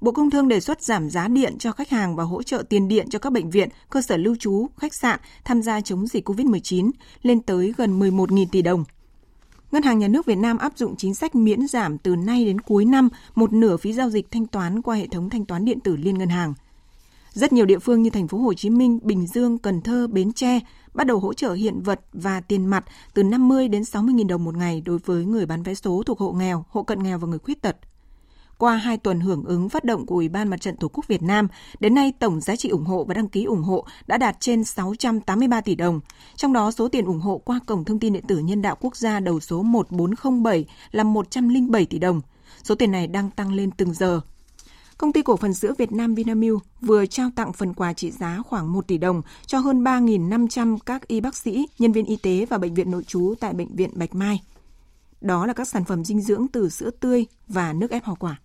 Bộ 0.00 0.12
Công 0.12 0.30
Thương 0.30 0.48
đề 0.48 0.60
xuất 0.60 0.82
giảm 0.82 1.10
giá 1.10 1.28
điện 1.28 1.58
cho 1.58 1.72
khách 1.72 1.90
hàng 1.90 2.16
và 2.16 2.24
hỗ 2.24 2.42
trợ 2.42 2.62
tiền 2.68 2.88
điện 2.88 3.08
cho 3.10 3.18
các 3.18 3.32
bệnh 3.32 3.50
viện, 3.50 3.68
cơ 3.90 4.02
sở 4.02 4.16
lưu 4.16 4.36
trú, 4.36 4.66
khách 4.76 4.94
sạn 4.94 5.20
tham 5.44 5.62
gia 5.62 5.80
chống 5.80 6.06
dịch 6.06 6.28
COVID-19 6.28 6.90
lên 7.22 7.40
tới 7.40 7.74
gần 7.76 8.00
11.000 8.00 8.46
tỷ 8.52 8.62
đồng. 8.62 8.84
Ngân 9.72 9.82
hàng 9.82 9.98
Nhà 9.98 10.08
nước 10.08 10.26
Việt 10.26 10.38
Nam 10.38 10.58
áp 10.58 10.72
dụng 10.76 10.96
chính 10.96 11.14
sách 11.14 11.34
miễn 11.34 11.66
giảm 11.66 11.98
từ 11.98 12.16
nay 12.16 12.44
đến 12.44 12.60
cuối 12.60 12.84
năm 12.84 13.08
một 13.34 13.52
nửa 13.52 13.76
phí 13.76 13.92
giao 13.92 14.10
dịch 14.10 14.30
thanh 14.30 14.46
toán 14.46 14.82
qua 14.82 14.96
hệ 14.96 15.06
thống 15.06 15.30
thanh 15.30 15.44
toán 15.44 15.64
điện 15.64 15.80
tử 15.80 15.96
liên 15.96 16.18
ngân 16.18 16.28
hàng– 16.28 16.54
rất 17.38 17.52
nhiều 17.52 17.66
địa 17.66 17.78
phương 17.78 18.02
như 18.02 18.10
thành 18.10 18.28
phố 18.28 18.38
Hồ 18.38 18.54
Chí 18.54 18.70
Minh, 18.70 18.98
Bình 19.02 19.26
Dương, 19.26 19.58
Cần 19.58 19.80
Thơ, 19.80 20.06
Bến 20.06 20.32
Tre 20.32 20.60
bắt 20.94 21.06
đầu 21.06 21.18
hỗ 21.18 21.34
trợ 21.34 21.52
hiện 21.52 21.80
vật 21.80 22.00
và 22.12 22.40
tiền 22.40 22.66
mặt 22.66 22.84
từ 23.14 23.22
50 23.22 23.68
đến 23.68 23.84
60 23.84 24.14
000 24.18 24.26
đồng 24.26 24.44
một 24.44 24.56
ngày 24.56 24.80
đối 24.80 24.98
với 24.98 25.24
người 25.24 25.46
bán 25.46 25.62
vé 25.62 25.74
số 25.74 26.02
thuộc 26.06 26.18
hộ 26.18 26.32
nghèo, 26.32 26.64
hộ 26.68 26.82
cận 26.82 27.02
nghèo 27.02 27.18
và 27.18 27.28
người 27.28 27.38
khuyết 27.38 27.62
tật. 27.62 27.76
Qua 28.58 28.76
hai 28.76 28.96
tuần 28.96 29.20
hưởng 29.20 29.44
ứng 29.44 29.68
phát 29.68 29.84
động 29.84 30.06
của 30.06 30.14
Ủy 30.14 30.28
ban 30.28 30.48
Mặt 30.48 30.60
trận 30.60 30.76
Tổ 30.76 30.88
quốc 30.88 31.08
Việt 31.08 31.22
Nam, 31.22 31.48
đến 31.80 31.94
nay 31.94 32.12
tổng 32.18 32.40
giá 32.40 32.56
trị 32.56 32.68
ủng 32.68 32.84
hộ 32.84 33.04
và 33.04 33.14
đăng 33.14 33.28
ký 33.28 33.44
ủng 33.44 33.62
hộ 33.62 33.86
đã 34.06 34.18
đạt 34.18 34.36
trên 34.40 34.64
683 34.64 35.60
tỷ 35.60 35.74
đồng. 35.74 36.00
Trong 36.36 36.52
đó, 36.52 36.70
số 36.70 36.88
tiền 36.88 37.04
ủng 37.04 37.20
hộ 37.20 37.38
qua 37.38 37.60
Cổng 37.66 37.84
Thông 37.84 37.98
tin 37.98 38.12
Điện 38.12 38.24
tử 38.28 38.38
Nhân 38.38 38.62
đạo 38.62 38.76
Quốc 38.80 38.96
gia 38.96 39.20
đầu 39.20 39.40
số 39.40 39.62
1407 39.62 40.66
là 40.90 41.04
107 41.04 41.86
tỷ 41.86 41.98
đồng. 41.98 42.20
Số 42.62 42.74
tiền 42.74 42.92
này 42.92 43.06
đang 43.06 43.30
tăng 43.30 43.52
lên 43.52 43.70
từng 43.70 43.94
giờ 43.94 44.20
Công 44.98 45.12
ty 45.12 45.22
cổ 45.22 45.36
phần 45.36 45.54
sữa 45.54 45.72
Việt 45.78 45.92
Nam 45.92 46.14
Vinamilk 46.14 46.62
vừa 46.80 47.06
trao 47.06 47.30
tặng 47.36 47.52
phần 47.52 47.74
quà 47.74 47.92
trị 47.92 48.10
giá 48.10 48.42
khoảng 48.46 48.72
1 48.72 48.86
tỷ 48.86 48.98
đồng 48.98 49.22
cho 49.46 49.58
hơn 49.58 49.84
3.500 49.84 50.78
các 50.86 51.08
y 51.08 51.20
bác 51.20 51.36
sĩ, 51.36 51.68
nhân 51.78 51.92
viên 51.92 52.04
y 52.04 52.16
tế 52.16 52.46
và 52.50 52.58
bệnh 52.58 52.74
viện 52.74 52.90
nội 52.90 53.04
trú 53.04 53.34
tại 53.40 53.52
bệnh 53.52 53.76
viện 53.76 53.90
Bạch 53.94 54.14
Mai. 54.14 54.42
Đó 55.20 55.46
là 55.46 55.52
các 55.52 55.68
sản 55.68 55.84
phẩm 55.84 56.04
dinh 56.04 56.20
dưỡng 56.20 56.46
từ 56.52 56.68
sữa 56.68 56.90
tươi 57.00 57.26
và 57.48 57.72
nước 57.72 57.90
ép 57.90 58.04
hoa 58.04 58.14
quả. 58.14 58.40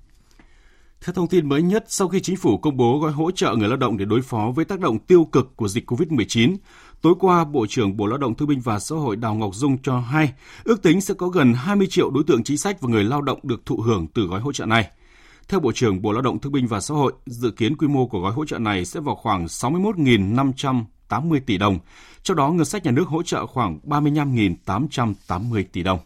Theo 1.02 1.14
thông 1.14 1.28
tin 1.28 1.50
mới 1.50 1.62
nhất, 1.62 1.86
sau 1.88 2.08
khi 2.08 2.22
chính 2.22 2.36
phủ 2.36 2.58
công 2.58 2.78
bố 2.78 3.00
gói 3.00 3.12
hỗ 3.12 3.32
trợ 3.32 3.56
người 3.56 3.68
lao 3.68 3.78
động 3.78 3.98
để 3.98 4.06
đối 4.06 4.22
phó 4.22 4.52
với 4.56 4.66
tác 4.66 4.80
động 4.80 5.00
tiêu 5.00 5.26
cực 5.32 5.58
của 5.58 5.68
dịch 5.68 5.92
COVID-19, 5.92 6.56
tối 7.02 7.14
qua 7.20 7.46
Bộ 7.46 7.66
trưởng 7.70 7.98
Bộ 7.98 8.06
Lao 8.06 8.18
động 8.18 8.36
Thương 8.36 8.48
binh 8.48 8.62
và 8.62 8.80
Xã 8.80 8.96
hội 8.96 9.16
Đào 9.16 9.36
Ngọc 9.36 9.56
Dung 9.56 9.78
cho 9.84 10.00
hay, 10.00 10.34
ước 10.64 10.82
tính 10.82 11.02
sẽ 11.02 11.14
có 11.14 11.28
gần 11.28 11.54
20 11.54 11.88
triệu 11.90 12.12
đối 12.12 12.24
tượng 12.24 12.44
chính 12.44 12.58
sách 12.58 12.82
và 12.82 12.90
người 12.90 13.04
lao 13.04 13.22
động 13.22 13.40
được 13.44 13.66
thụ 13.66 13.78
hưởng 13.78 14.08
từ 14.08 14.26
gói 14.26 14.40
hỗ 14.40 14.52
trợ 14.52 14.66
này– 14.66 14.92
theo 15.48 15.60
Bộ 15.60 15.72
trưởng 15.72 16.02
Bộ 16.02 16.12
Lao 16.12 16.22
động 16.22 16.40
Thương 16.40 16.52
binh 16.52 16.68
và 16.68 16.80
Xã 16.80 16.94
hội, 16.94 17.14
dự 17.26 17.52
kiến 17.52 17.78
quy 17.78 17.88
mô 17.88 18.08
của 18.08 18.20
gói 18.20 18.32
hỗ 18.32 18.46
trợ 18.46 18.58
này 18.58 18.86
sẽ 18.86 19.00
vào 19.00 19.16
khoảng 19.16 19.46
61.580 19.46 21.40
tỷ 21.46 21.58
đồng, 21.58 21.80
trong 22.24 22.38
đó 22.38 22.50
ngân 22.50 22.66
sách 22.66 22.86
nhà 22.86 22.92
nước 22.92 23.08
hỗ 23.08 23.24
trợ 23.24 23.46
khoảng 23.46 23.80
35.880 23.84 25.64
tỷ 25.72 25.84
đồng. 25.84 26.00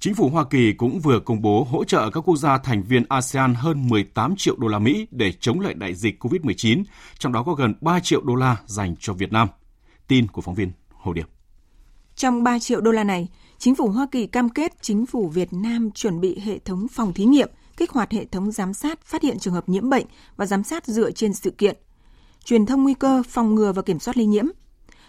Chính 0.00 0.14
phủ 0.14 0.28
Hoa 0.28 0.44
Kỳ 0.44 0.72
cũng 0.72 1.00
vừa 1.00 1.20
công 1.20 1.42
bố 1.42 1.66
hỗ 1.70 1.84
trợ 1.84 2.10
các 2.10 2.20
quốc 2.20 2.36
gia 2.36 2.58
thành 2.58 2.82
viên 2.82 3.04
ASEAN 3.08 3.54
hơn 3.54 3.88
18 3.88 4.36
triệu 4.36 4.56
đô 4.58 4.68
la 4.68 4.78
Mỹ 4.78 5.06
để 5.10 5.32
chống 5.32 5.60
lại 5.60 5.74
đại 5.74 5.94
dịch 5.94 6.24
COVID-19, 6.24 6.84
trong 7.18 7.32
đó 7.32 7.42
có 7.42 7.52
gần 7.52 7.74
3 7.80 8.00
triệu 8.00 8.20
đô 8.20 8.34
la 8.34 8.56
dành 8.66 8.94
cho 9.00 9.12
Việt 9.12 9.32
Nam. 9.32 9.48
Tin 10.08 10.26
của 10.26 10.40
phóng 10.40 10.54
viên 10.54 10.72
Hồ 10.90 11.12
Điệp. 11.12 11.28
Trong 12.14 12.42
3 12.42 12.58
triệu 12.58 12.80
đô 12.80 12.90
la 12.90 13.04
này, 13.04 13.28
chính 13.58 13.74
phủ 13.74 13.88
Hoa 13.88 14.06
Kỳ 14.12 14.26
cam 14.26 14.48
kết 14.48 14.72
chính 14.80 15.06
phủ 15.06 15.28
Việt 15.28 15.52
Nam 15.52 15.90
chuẩn 15.90 16.20
bị 16.20 16.38
hệ 16.38 16.58
thống 16.58 16.86
phòng 16.88 17.12
thí 17.12 17.24
nghiệm– 17.24 17.48
kích 17.76 17.90
hoạt 17.90 18.12
hệ 18.12 18.24
thống 18.24 18.52
giám 18.52 18.74
sát 18.74 19.04
phát 19.04 19.22
hiện 19.22 19.38
trường 19.38 19.54
hợp 19.54 19.68
nhiễm 19.68 19.90
bệnh 19.90 20.06
và 20.36 20.46
giám 20.46 20.64
sát 20.64 20.86
dựa 20.86 21.10
trên 21.10 21.32
sự 21.32 21.50
kiện, 21.50 21.76
truyền 22.44 22.66
thông 22.66 22.82
nguy 22.82 22.94
cơ, 22.94 23.22
phòng 23.28 23.54
ngừa 23.54 23.72
và 23.72 23.82
kiểm 23.82 23.98
soát 23.98 24.16
lây 24.16 24.26
nhiễm. 24.26 24.46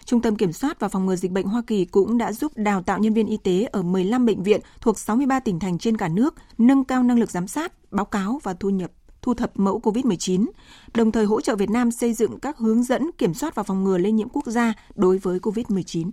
Trung 0.04 0.22
tâm 0.22 0.36
Kiểm 0.36 0.52
soát 0.52 0.80
và 0.80 0.88
Phòng 0.88 1.06
ngừa 1.06 1.16
Dịch 1.16 1.30
bệnh 1.30 1.46
Hoa 1.46 1.62
Kỳ 1.66 1.84
cũng 1.84 2.18
đã 2.18 2.32
giúp 2.32 2.52
đào 2.56 2.82
tạo 2.82 2.98
nhân 2.98 3.14
viên 3.14 3.26
y 3.26 3.36
tế 3.36 3.68
ở 3.72 3.82
15 3.82 4.26
bệnh 4.26 4.42
viện 4.42 4.60
thuộc 4.80 4.98
63 4.98 5.40
tỉnh 5.40 5.58
thành 5.58 5.78
trên 5.78 5.96
cả 5.96 6.08
nước 6.08 6.34
nâng 6.58 6.84
cao 6.84 7.02
năng 7.02 7.18
lực 7.18 7.30
giám 7.30 7.48
sát, 7.48 7.92
báo 7.92 8.04
cáo 8.04 8.40
và 8.42 8.54
thu 8.54 8.70
nhập 8.70 8.90
thu 9.22 9.34
thập 9.34 9.58
mẫu 9.58 9.80
COVID-19, 9.80 10.46
đồng 10.94 11.12
thời 11.12 11.24
hỗ 11.24 11.40
trợ 11.40 11.56
Việt 11.56 11.70
Nam 11.70 11.90
xây 11.90 12.12
dựng 12.12 12.40
các 12.40 12.58
hướng 12.58 12.82
dẫn 12.82 13.10
kiểm 13.18 13.34
soát 13.34 13.54
và 13.54 13.62
phòng 13.62 13.84
ngừa 13.84 13.98
lây 13.98 14.12
nhiễm 14.12 14.28
quốc 14.28 14.46
gia 14.46 14.74
đối 14.94 15.18
với 15.18 15.38
COVID-19. 15.38 16.10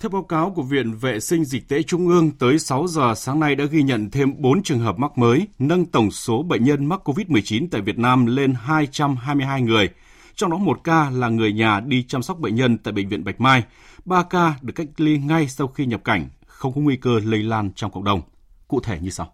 Theo 0.00 0.10
báo 0.10 0.22
cáo 0.22 0.50
của 0.50 0.62
Viện 0.62 0.92
Vệ 0.94 1.20
sinh 1.20 1.44
Dịch 1.44 1.68
tễ 1.68 1.82
Trung 1.82 2.08
ương, 2.08 2.30
tới 2.30 2.58
6 2.58 2.86
giờ 2.86 3.14
sáng 3.16 3.40
nay 3.40 3.54
đã 3.54 3.64
ghi 3.64 3.82
nhận 3.82 4.10
thêm 4.10 4.42
4 4.42 4.62
trường 4.62 4.78
hợp 4.78 4.98
mắc 4.98 5.18
mới, 5.18 5.46
nâng 5.58 5.86
tổng 5.86 6.10
số 6.10 6.42
bệnh 6.42 6.64
nhân 6.64 6.86
mắc 6.86 7.00
COVID-19 7.04 7.68
tại 7.70 7.80
Việt 7.80 7.98
Nam 7.98 8.26
lên 8.26 8.54
222 8.54 9.62
người. 9.62 9.88
Trong 10.34 10.50
đó 10.50 10.56
một 10.56 10.84
ca 10.84 11.10
là 11.10 11.28
người 11.28 11.52
nhà 11.52 11.80
đi 11.80 12.04
chăm 12.08 12.22
sóc 12.22 12.38
bệnh 12.38 12.54
nhân 12.54 12.78
tại 12.78 12.92
Bệnh 12.92 13.08
viện 13.08 13.24
Bạch 13.24 13.40
Mai, 13.40 13.64
3 14.04 14.22
ca 14.22 14.54
được 14.62 14.72
cách 14.76 14.86
ly 14.96 15.18
ngay 15.18 15.48
sau 15.48 15.68
khi 15.68 15.86
nhập 15.86 16.04
cảnh, 16.04 16.28
không 16.46 16.74
có 16.74 16.80
nguy 16.80 16.96
cơ 16.96 17.20
lây 17.24 17.42
lan 17.42 17.70
trong 17.76 17.90
cộng 17.90 18.04
đồng. 18.04 18.20
Cụ 18.68 18.80
thể 18.80 18.98
như 19.00 19.10
sau. 19.10 19.32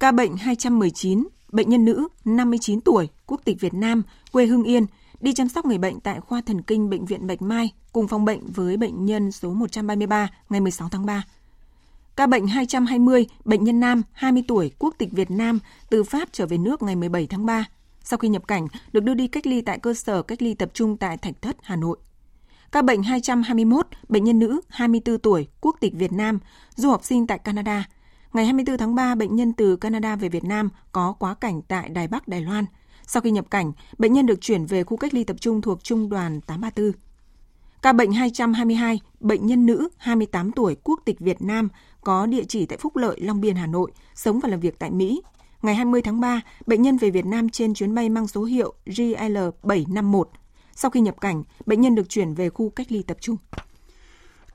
Ca 0.00 0.12
bệnh 0.12 0.36
219, 0.36 1.28
bệnh 1.52 1.70
nhân 1.70 1.84
nữ, 1.84 2.08
59 2.24 2.80
tuổi, 2.80 3.08
quốc 3.26 3.40
tịch 3.44 3.60
Việt 3.60 3.74
Nam, 3.74 4.02
quê 4.32 4.46
Hưng 4.46 4.64
Yên, 4.64 4.86
đi 5.20 5.32
chăm 5.32 5.48
sóc 5.48 5.64
người 5.64 5.78
bệnh 5.78 6.00
tại 6.00 6.20
khoa 6.20 6.40
thần 6.40 6.62
kinh 6.62 6.90
Bệnh 6.90 7.04
viện 7.04 7.26
Bạch 7.26 7.42
Mai, 7.42 7.72
cùng 7.92 8.08
phòng 8.08 8.24
bệnh 8.24 8.52
với 8.52 8.76
bệnh 8.76 9.04
nhân 9.04 9.32
số 9.32 9.50
133 9.54 10.28
ngày 10.48 10.60
16 10.60 10.88
tháng 10.88 11.06
3. 11.06 11.24
Ca 12.16 12.26
bệnh 12.26 12.46
220, 12.46 13.26
bệnh 13.44 13.64
nhân 13.64 13.80
nam, 13.80 14.02
20 14.12 14.42
tuổi, 14.48 14.70
quốc 14.78 14.94
tịch 14.98 15.12
Việt 15.12 15.30
Nam, 15.30 15.58
từ 15.90 16.04
Pháp 16.04 16.28
trở 16.32 16.46
về 16.46 16.58
nước 16.58 16.82
ngày 16.82 16.96
17 16.96 17.26
tháng 17.26 17.46
3. 17.46 17.64
Sau 18.02 18.18
khi 18.18 18.28
nhập 18.28 18.48
cảnh, 18.48 18.66
được 18.92 19.02
đưa 19.02 19.14
đi 19.14 19.28
cách 19.28 19.46
ly 19.46 19.60
tại 19.60 19.78
cơ 19.78 19.94
sở 19.94 20.22
cách 20.22 20.42
ly 20.42 20.54
tập 20.54 20.70
trung 20.74 20.96
tại 20.96 21.16
Thạch 21.16 21.42
Thất, 21.42 21.56
Hà 21.62 21.76
Nội. 21.76 21.98
Ca 22.72 22.82
bệnh 22.82 23.02
221, 23.02 23.86
bệnh 24.08 24.24
nhân 24.24 24.38
nữ, 24.38 24.60
24 24.68 25.18
tuổi, 25.18 25.48
quốc 25.60 25.76
tịch 25.80 25.92
Việt 25.94 26.12
Nam, 26.12 26.38
du 26.74 26.90
học 26.90 27.04
sinh 27.04 27.26
tại 27.26 27.38
Canada. 27.38 27.88
Ngày 28.32 28.44
24 28.44 28.78
tháng 28.78 28.94
3, 28.94 29.14
bệnh 29.14 29.36
nhân 29.36 29.52
từ 29.52 29.76
Canada 29.76 30.16
về 30.16 30.28
Việt 30.28 30.44
Nam 30.44 30.68
có 30.92 31.12
quá 31.12 31.34
cảnh 31.34 31.62
tại 31.62 31.88
Đài 31.88 32.08
Bắc, 32.08 32.28
Đài 32.28 32.40
Loan. 32.40 32.64
Sau 33.06 33.20
khi 33.20 33.30
nhập 33.30 33.50
cảnh, 33.50 33.72
bệnh 33.98 34.12
nhân 34.12 34.26
được 34.26 34.40
chuyển 34.40 34.66
về 34.66 34.84
khu 34.84 34.96
cách 34.96 35.14
ly 35.14 35.24
tập 35.24 35.36
trung 35.40 35.62
thuộc 35.62 35.84
Trung 35.84 36.08
đoàn 36.08 36.40
834. 36.40 36.92
Ca 37.82 37.92
bệnh 37.92 38.12
222, 38.12 39.00
bệnh 39.20 39.46
nhân 39.46 39.66
nữ 39.66 39.88
28 39.96 40.52
tuổi 40.52 40.76
quốc 40.84 41.00
tịch 41.04 41.20
Việt 41.20 41.42
Nam 41.42 41.68
có 42.00 42.26
địa 42.26 42.44
chỉ 42.48 42.66
tại 42.66 42.78
Phúc 42.78 42.96
Lợi, 42.96 43.20
Long 43.20 43.40
Biên, 43.40 43.56
Hà 43.56 43.66
Nội, 43.66 43.90
sống 44.14 44.40
và 44.40 44.48
làm 44.48 44.60
việc 44.60 44.78
tại 44.78 44.90
Mỹ. 44.90 45.22
Ngày 45.62 45.74
20 45.74 46.02
tháng 46.02 46.20
3, 46.20 46.40
bệnh 46.66 46.82
nhân 46.82 46.96
về 46.96 47.10
Việt 47.10 47.26
Nam 47.26 47.48
trên 47.48 47.74
chuyến 47.74 47.94
bay 47.94 48.08
mang 48.08 48.26
số 48.26 48.44
hiệu 48.44 48.74
GL751. 48.86 50.24
Sau 50.72 50.90
khi 50.90 51.00
nhập 51.00 51.20
cảnh, 51.20 51.42
bệnh 51.66 51.80
nhân 51.80 51.94
được 51.94 52.08
chuyển 52.08 52.34
về 52.34 52.50
khu 52.50 52.70
cách 52.70 52.86
ly 52.90 53.02
tập 53.02 53.16
trung. 53.20 53.36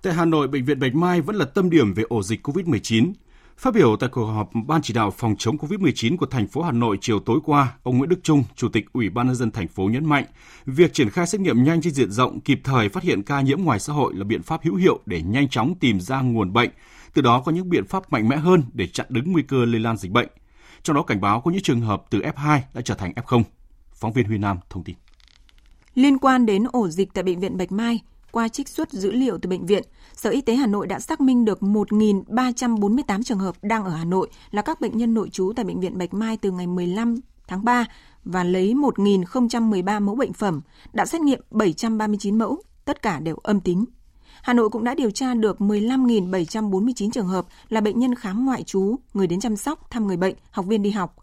Tại 0.01 0.13
Hà 0.13 0.25
Nội, 0.25 0.48
Bệnh 0.48 0.65
viện 0.65 0.79
Bạch 0.79 0.96
Mai 0.96 1.22
vẫn 1.22 1.36
là 1.36 1.46
tâm 1.46 1.70
điểm 1.70 1.93
về 1.93 2.03
ổ 2.10 2.24
dịch 2.24 2.48
COVID-19. 2.48 3.13
Phát 3.58 3.74
biểu 3.74 3.96
tại 3.96 4.10
cuộc 4.10 4.25
họp 4.25 4.50
Ban 4.67 4.81
chỉ 4.81 4.93
đạo 4.93 5.12
phòng 5.12 5.36
chống 5.38 5.58
COVID-19 5.58 6.17
của 6.17 6.25
thành 6.25 6.48
phố 6.48 6.62
Hà 6.62 6.72
Nội 6.72 6.98
chiều 7.01 7.20
tối 7.20 7.39
qua, 7.46 7.74
ông 7.84 7.98
Nguyễn 7.98 8.10
Đức 8.10 8.20
Trung, 8.24 8.43
Chủ 8.55 8.70
tịch 8.70 8.86
Ủy 8.93 9.10
ban 9.10 9.27
nhân 9.27 9.36
dân 9.36 9.51
thành 9.51 9.67
phố 9.67 9.84
nhấn 9.84 10.05
mạnh, 10.05 10.25
việc 10.65 10.93
triển 10.93 11.10
khai 11.10 11.27
xét 11.27 11.41
nghiệm 11.41 11.63
nhanh 11.63 11.81
trên 11.81 11.93
diện 11.93 12.12
rộng 12.12 12.39
kịp 12.39 12.62
thời 12.63 12.89
phát 12.89 13.03
hiện 13.03 13.24
ca 13.24 13.41
nhiễm 13.41 13.62
ngoài 13.63 13.79
xã 13.79 13.93
hội 13.93 14.13
là 14.15 14.24
biện 14.24 14.43
pháp 14.43 14.63
hữu 14.63 14.75
hiệu 14.75 15.00
để 15.05 15.22
nhanh 15.22 15.50
chóng 15.50 15.75
tìm 15.79 16.00
ra 16.00 16.22
nguồn 16.22 16.53
bệnh, 16.53 16.70
từ 17.13 17.22
đó 17.22 17.41
có 17.46 17.51
những 17.51 17.70
biện 17.70 17.88
pháp 17.88 18.12
mạnh 18.12 18.29
mẽ 18.29 18.38
hơn 18.38 18.63
để 18.74 18.88
chặn 18.88 19.05
đứng 19.10 19.31
nguy 19.31 19.43
cơ 19.43 19.65
lây 19.65 19.79
lan 19.79 19.98
dịch 19.98 20.12
bệnh. 20.12 20.27
Trong 20.84 20.96
đó 20.96 21.03
cảnh 21.03 21.22
báo 21.22 21.41
có 21.41 21.51
những 21.51 21.62
trường 21.62 21.81
hợp 21.81 22.03
từ 22.10 22.20
F2 22.20 22.60
đã 22.74 22.81
trở 22.81 22.96
thành 22.96 23.13
F0. 23.15 23.43
Phóng 23.93 24.13
viên 24.13 24.25
Huy 24.25 24.38
Nam 24.38 24.58
thông 24.70 24.84
tin. 24.84 24.96
Liên 25.96 26.17
quan 26.17 26.46
đến 26.46 26.63
ổ 26.72 26.88
dịch 26.88 27.13
tại 27.13 27.24
bệnh 27.24 27.39
viện 27.39 27.58
Bạch 27.58 27.72
Mai, 27.72 28.00
qua 28.31 28.47
trích 28.47 28.69
xuất 28.69 28.91
dữ 28.91 29.11
liệu 29.11 29.38
từ 29.38 29.50
bệnh 29.50 29.65
viện, 29.65 29.83
Sở 30.13 30.29
Y 30.29 30.41
tế 30.41 30.55
Hà 30.55 30.67
Nội 30.67 30.88
đã 30.88 31.00
xác 31.00 31.21
minh 31.21 31.45
được 31.45 31.59
1.348 31.59 33.23
trường 33.23 33.39
hợp 33.39 33.55
đang 33.61 33.83
ở 33.83 33.91
Hà 33.91 34.05
Nội 34.05 34.29
là 34.51 34.61
các 34.61 34.81
bệnh 34.81 34.97
nhân 34.97 35.13
nội 35.13 35.29
trú 35.29 35.53
tại 35.55 35.65
Bệnh 35.65 35.79
viện 35.79 35.97
Bạch 35.97 36.13
Mai 36.13 36.38
từ 36.38 36.51
ngày 36.51 36.67
15 36.67 37.15
tháng 37.47 37.65
3 37.65 37.85
và 38.23 38.43
lấy 38.43 38.73
1.013 38.73 40.01
mẫu 40.01 40.15
bệnh 40.15 40.33
phẩm, 40.33 40.61
đã 40.93 41.05
xét 41.05 41.21
nghiệm 41.21 41.41
739 41.51 42.38
mẫu, 42.38 42.57
tất 42.85 43.01
cả 43.01 43.19
đều 43.19 43.35
âm 43.43 43.59
tính. 43.59 43.85
Hà 44.41 44.53
Nội 44.53 44.69
cũng 44.69 44.83
đã 44.83 44.95
điều 44.95 45.11
tra 45.11 45.33
được 45.33 45.57
15.749 45.59 47.11
trường 47.11 47.27
hợp 47.27 47.45
là 47.69 47.81
bệnh 47.81 48.00
nhân 48.00 48.15
khám 48.15 48.45
ngoại 48.45 48.63
trú, 48.63 48.95
người 49.13 49.27
đến 49.27 49.39
chăm 49.39 49.55
sóc, 49.57 49.91
thăm 49.91 50.07
người 50.07 50.17
bệnh, 50.17 50.35
học 50.51 50.65
viên 50.65 50.83
đi 50.83 50.91
học. 50.91 51.15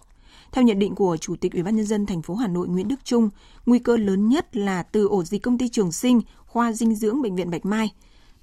Theo 0.52 0.64
nhận 0.64 0.78
định 0.78 0.94
của 0.94 1.16
Chủ 1.16 1.36
tịch 1.36 1.52
Ủy 1.52 1.62
ban 1.62 1.76
nhân 1.76 1.86
dân 1.86 2.06
thành 2.06 2.22
phố 2.22 2.34
Hà 2.34 2.48
Nội 2.48 2.68
Nguyễn 2.68 2.88
Đức 2.88 3.04
Trung, 3.04 3.30
nguy 3.66 3.78
cơ 3.78 3.96
lớn 3.96 4.28
nhất 4.28 4.56
là 4.56 4.82
từ 4.82 5.06
ổ 5.06 5.24
dịch 5.24 5.42
công 5.42 5.58
ty 5.58 5.68
Trường 5.68 5.92
Sinh, 5.92 6.20
khoa 6.49 6.73
dinh 6.73 6.95
dưỡng 6.95 7.23
bệnh 7.23 7.37
viện 7.37 7.50
Bạch 7.50 7.64
Mai, 7.64 7.93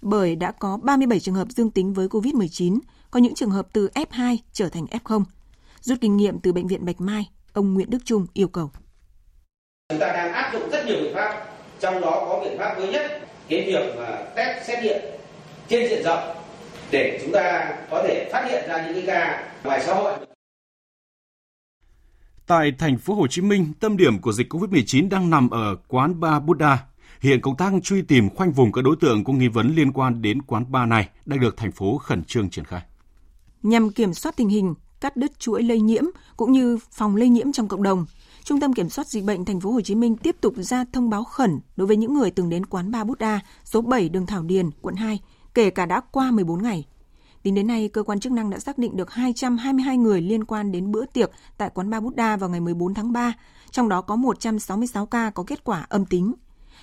bởi 0.01 0.35
đã 0.35 0.51
có 0.51 0.77
37 0.77 1.19
trường 1.19 1.35
hợp 1.35 1.47
dương 1.49 1.71
tính 1.71 1.93
với 1.93 2.07
COVID-19, 2.07 2.79
có 3.11 3.19
những 3.19 3.35
trường 3.35 3.51
hợp 3.51 3.67
từ 3.73 3.89
F2 3.93 4.37
trở 4.53 4.69
thành 4.69 4.85
F0. 4.85 5.23
Rút 5.81 5.97
kinh 6.01 6.17
nghiệm 6.17 6.39
từ 6.39 6.53
bệnh 6.53 6.67
viện 6.67 6.85
Bạch 6.85 7.01
Mai, 7.01 7.29
ông 7.53 7.73
Nguyễn 7.73 7.89
Đức 7.89 8.05
Trung 8.05 8.25
yêu 8.33 8.47
cầu. 8.47 8.71
Chúng 9.89 9.99
ta 9.99 10.07
đang 10.07 10.33
áp 10.33 10.49
dụng 10.53 10.69
rất 10.69 10.85
nhiều 10.85 10.95
biện 11.01 11.11
pháp, 11.15 11.45
trong 11.79 12.01
đó 12.01 12.25
có 12.29 12.41
biện 12.43 12.57
pháp 12.59 12.79
mới 12.79 12.87
nhất 12.87 13.27
cái 13.49 13.63
việc 13.67 13.95
mà 13.97 14.23
test 14.35 14.67
xét 14.67 14.83
nghiệm 14.83 15.01
trên 15.67 15.89
diện 15.89 16.03
rộng 16.03 16.35
để 16.91 17.19
chúng 17.23 17.31
ta 17.33 17.75
có 17.91 18.03
thể 18.07 18.29
phát 18.33 18.47
hiện 18.49 18.69
ra 18.69 18.85
những 18.85 18.93
cái 18.93 19.03
ca 19.07 19.51
ngoài 19.63 19.83
xã 19.85 19.93
hội. 19.93 20.13
Tại 22.47 22.71
thành 22.77 22.97
phố 22.97 23.13
Hồ 23.13 23.27
Chí 23.27 23.41
Minh, 23.41 23.73
tâm 23.79 23.97
điểm 23.97 24.21
của 24.21 24.31
dịch 24.31 24.53
COVID-19 24.53 25.09
đang 25.09 25.29
nằm 25.29 25.49
ở 25.49 25.75
quán 25.87 26.19
bar 26.19 26.43
Buddha. 26.43 26.77
Hiện 27.25 27.41
công 27.41 27.57
tác 27.57 27.73
truy 27.83 28.01
tìm 28.01 28.29
khoanh 28.29 28.51
vùng 28.51 28.71
các 28.71 28.81
đối 28.81 28.95
tượng 28.95 29.23
có 29.23 29.33
nghi 29.33 29.47
vấn 29.47 29.75
liên 29.75 29.91
quan 29.91 30.21
đến 30.21 30.41
quán 30.41 30.71
bar 30.71 30.89
này 30.89 31.09
đang 31.25 31.39
được 31.39 31.57
thành 31.57 31.71
phố 31.71 31.97
khẩn 31.97 32.23
trương 32.23 32.49
triển 32.49 32.65
khai. 32.65 32.81
Nhằm 33.63 33.89
kiểm 33.89 34.13
soát 34.13 34.35
tình 34.37 34.49
hình, 34.49 34.73
cắt 34.99 35.17
đứt 35.17 35.39
chuỗi 35.39 35.63
lây 35.63 35.81
nhiễm 35.81 36.03
cũng 36.37 36.51
như 36.51 36.77
phòng 36.91 37.15
lây 37.15 37.29
nhiễm 37.29 37.51
trong 37.51 37.67
cộng 37.67 37.83
đồng, 37.83 38.05
Trung 38.43 38.59
tâm 38.59 38.73
Kiểm 38.73 38.89
soát 38.89 39.07
Dịch 39.07 39.23
bệnh 39.23 39.45
Thành 39.45 39.59
phố 39.59 39.71
Hồ 39.71 39.81
Chí 39.81 39.95
Minh 39.95 40.15
tiếp 40.15 40.35
tục 40.41 40.53
ra 40.57 40.85
thông 40.93 41.09
báo 41.09 41.23
khẩn 41.23 41.59
đối 41.75 41.87
với 41.87 41.97
những 41.97 42.13
người 42.13 42.31
từng 42.31 42.49
đến 42.49 42.65
quán 42.65 42.91
bar 42.91 43.07
Đa, 43.19 43.39
số 43.63 43.81
7 43.81 44.09
đường 44.09 44.25
Thảo 44.25 44.43
Điền, 44.43 44.69
quận 44.81 44.95
2, 44.95 45.19
kể 45.53 45.69
cả 45.69 45.85
đã 45.85 46.01
qua 46.11 46.31
14 46.31 46.63
ngày. 46.63 46.85
Tính 47.43 47.55
đến 47.55 47.67
nay, 47.67 47.89
cơ 47.89 48.03
quan 48.03 48.19
chức 48.19 48.31
năng 48.31 48.49
đã 48.49 48.59
xác 48.59 48.77
định 48.77 48.97
được 48.97 49.11
222 49.11 49.97
người 49.97 50.21
liên 50.21 50.43
quan 50.43 50.71
đến 50.71 50.91
bữa 50.91 51.05
tiệc 51.05 51.31
tại 51.57 51.69
quán 51.73 51.89
bar 51.89 52.03
Đa 52.15 52.37
vào 52.37 52.49
ngày 52.49 52.59
14 52.59 52.93
tháng 52.93 53.11
3, 53.11 53.33
trong 53.71 53.89
đó 53.89 54.01
có 54.01 54.15
166 54.15 55.05
ca 55.05 55.29
có 55.29 55.43
kết 55.43 55.63
quả 55.63 55.85
âm 55.89 56.05
tính. 56.05 56.33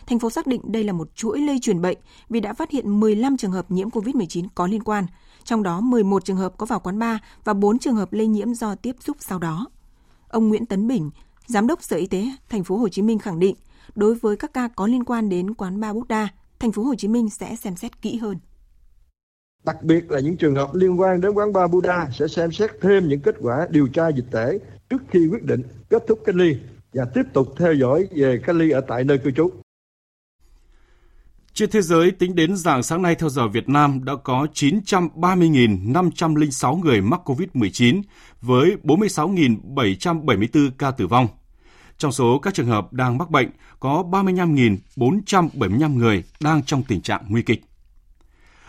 Thành 0.07 0.19
phố 0.19 0.31
xác 0.31 0.47
định 0.47 0.61
đây 0.65 0.85
là 0.85 0.93
một 0.93 1.09
chuỗi 1.15 1.41
lây 1.41 1.59
truyền 1.63 1.81
bệnh 1.81 1.99
vì 2.29 2.41
đã 2.41 2.53
phát 2.53 2.71
hiện 2.71 3.01
15 3.01 3.37
trường 3.37 3.53
hợp 3.53 3.71
nhiễm 3.71 3.89
COVID-19 3.89 4.47
có 4.55 4.67
liên 4.67 4.83
quan, 4.83 5.07
trong 5.45 5.63
đó 5.63 5.81
11 5.81 6.25
trường 6.25 6.37
hợp 6.37 6.55
có 6.57 6.67
vào 6.67 6.81
quán 6.81 6.99
bar 6.99 7.17
và 7.45 7.55
4 7.55 7.79
trường 7.79 7.97
hợp 7.97 8.13
lây 8.13 8.27
nhiễm 8.27 8.55
do 8.55 8.75
tiếp 8.75 8.97
xúc 9.01 9.17
sau 9.21 9.39
đó. 9.39 9.67
Ông 10.29 10.49
Nguyễn 10.49 10.67
Tấn 10.67 10.89
Bình, 10.89 11.11
Giám 11.47 11.67
đốc 11.67 11.83
Sở 11.83 11.97
Y 11.97 12.07
tế 12.07 12.25
Thành 12.49 12.65
phố 12.65 12.77
Hồ 12.77 12.89
Chí 12.89 13.03
Minh 13.03 13.19
khẳng 13.19 13.39
định, 13.39 13.57
đối 13.95 14.15
với 14.15 14.37
các 14.37 14.55
ca 14.55 14.69
có 14.69 14.87
liên 14.87 15.05
quan 15.05 15.29
đến 15.29 15.55
quán 15.55 15.81
bar 15.81 15.95
Buddha, 15.95 16.29
Thành 16.59 16.73
phố 16.73 16.83
Hồ 16.83 16.95
Chí 16.95 17.09
Minh 17.09 17.31
sẽ 17.31 17.57
xem 17.57 17.77
xét 17.77 18.03
kỹ 18.03 18.17
hơn. 18.17 18.39
Đặc 19.65 19.83
biệt 19.83 20.11
là 20.11 20.21
những 20.21 20.37
trường 20.37 20.55
hợp 20.55 20.75
liên 20.75 21.01
quan 21.01 21.21
đến 21.21 21.33
quán 21.33 21.53
bar 21.53 21.71
Buddha 21.71 22.09
sẽ 22.13 22.29
xem 22.29 22.53
xét 22.53 22.71
thêm 22.81 23.09
những 23.09 23.21
kết 23.21 23.35
quả 23.41 23.67
điều 23.71 23.89
tra 23.89 24.09
dịch 24.09 24.27
tễ 24.31 24.59
trước 24.91 25.03
khi 25.11 25.29
quyết 25.31 25.43
định 25.43 25.63
kết 25.91 26.03
thúc 26.09 26.21
cách 26.25 26.35
ly 26.35 26.57
và 26.93 27.05
tiếp 27.15 27.23
tục 27.33 27.55
theo 27.59 27.75
dõi 27.75 28.09
về 28.17 28.41
cách 28.47 28.57
ly 28.57 28.71
ở 28.71 28.81
tại 28.81 29.05
nơi 29.05 29.19
cư 29.19 29.31
trú. 29.31 29.51
Trên 31.55 31.71
thế 31.71 31.83
giới, 31.83 32.11
tính 32.11 32.35
đến 32.35 32.57
dạng 32.57 32.83
sáng 32.83 33.03
nay 33.03 33.15
theo 33.15 33.29
giờ 33.29 33.49
Việt 33.49 33.69
Nam 33.69 34.05
đã 34.05 34.13
có 34.25 34.47
930.506 34.55 36.77
người 36.77 37.01
mắc 37.01 37.21
COVID-19 37.25 38.03
với 38.41 38.77
46.774 38.83 40.71
ca 40.79 40.91
tử 40.91 41.07
vong. 41.07 41.29
Trong 41.99 42.13
số 42.13 42.39
các 42.39 42.55
trường 42.55 42.67
hợp 42.67 42.93
đang 42.93 43.19
mắc 43.19 43.31
bệnh, 43.31 43.51
có 43.81 44.05
35.475 44.11 45.97
người 45.97 46.25
đang 46.41 46.63
trong 46.63 46.83
tình 46.83 47.01
trạng 47.01 47.25
nguy 47.29 47.43
kịch. 47.43 47.65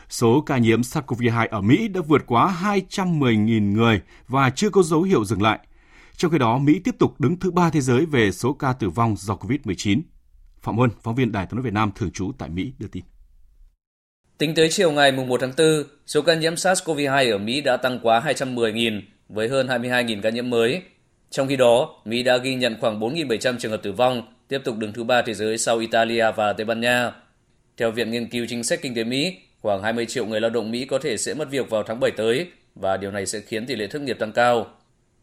Số 0.10 0.42
ca 0.42 0.58
nhiễm 0.58 0.82
SARS-CoV-2 0.82 1.48
ở 1.52 1.62
Mỹ 1.62 1.88
đã 1.88 2.02
vượt 2.08 2.24
quá 2.25 2.58
210.000 2.63 3.72
người 3.72 4.02
và 4.28 4.50
chưa 4.50 4.70
có 4.70 4.84
dấu 4.84 5.02
hiệu 5.02 5.25
dừng 5.25 5.42
lại. 5.42 5.60
Trong 6.18 6.32
khi 6.32 6.38
đó, 6.38 6.58
Mỹ 6.58 6.80
tiếp 6.80 6.96
tục 7.00 7.22
đứng 7.22 7.40
thứ 7.40 7.52
ba 7.52 7.70
thế 7.70 7.82
giới 7.82 8.06
về 8.06 8.32
số 8.32 8.54
ca 8.54 8.74
tử 8.74 8.90
vong 8.90 9.16
do 9.18 9.36
COVID-19. 9.36 10.02
Phạm 10.63 10.77
Huân, 10.77 10.89
phóng 11.01 11.15
viên 11.15 11.32
Đài 11.32 11.46
tiếng 11.46 11.55
nói 11.55 11.63
Việt 11.63 11.74
Nam 11.74 11.91
thường 11.96 12.12
trú 12.12 12.32
tại 12.38 12.50
Mỹ 12.50 12.74
đưa 12.79 12.88
tin. 12.88 13.03
Tính 14.38 14.55
tới 14.55 14.70
chiều 14.70 14.91
ngày 14.91 15.12
1 15.12 15.41
tháng 15.41 15.51
4, 15.58 15.84
số 16.05 16.22
ca 16.22 16.34
nhiễm 16.34 16.53
SARS-CoV-2 16.53 17.32
ở 17.32 17.38
Mỹ 17.38 17.62
đã 17.62 17.77
tăng 17.77 18.00
quá 18.03 18.24
210.000 18.25 19.01
với 19.29 19.48
hơn 19.50 19.67
22.000 19.67 20.22
ca 20.22 20.29
nhiễm 20.29 20.50
mới. 20.50 20.82
Trong 21.29 21.48
khi 21.48 21.55
đó, 21.55 22.01
Mỹ 22.05 22.24
đã 22.24 22.38
ghi 22.38 22.55
nhận 22.55 22.75
khoảng 22.82 23.00
4.700 23.00 23.58
trường 23.60 23.72
hợp 23.72 23.84
tử 23.84 23.91
vong, 23.91 24.34
tiếp 24.48 24.62
tục 24.63 24.77
đứng 24.77 24.93
thứ 24.93 25.03
ba 25.03 25.22
thế 25.22 25.34
giới 25.34 25.58
sau 25.58 25.77
Italia 25.77 26.32
và 26.36 26.53
Tây 26.53 26.65
Ban 26.65 26.82
Nha. 26.82 27.12
Theo 27.77 27.91
Viện 27.91 28.12
Nghiên 28.12 28.29
cứu 28.29 28.46
Chính 28.50 28.63
sách 28.63 28.79
Kinh 28.82 28.96
tế 28.96 29.03
Mỹ, 29.03 29.38
khoảng 29.62 29.84
20 29.84 30.05
triệu 30.05 30.25
người 30.25 30.41
lao 30.41 30.50
động 30.50 30.72
Mỹ 30.72 30.86
có 30.86 31.00
thể 31.00 31.17
sẽ 31.17 31.34
mất 31.34 31.50
việc 31.50 31.70
vào 31.70 31.84
tháng 31.84 32.00
7 32.00 32.12
tới 32.12 32.48
và 32.75 32.98
điều 32.98 33.12
này 33.12 33.25
sẽ 33.25 33.39
khiến 33.39 33.65
tỷ 33.65 33.75
lệ 33.75 33.88
thất 33.88 34.01
nghiệp 34.01 34.17
tăng 34.20 34.32
cao. 34.32 34.67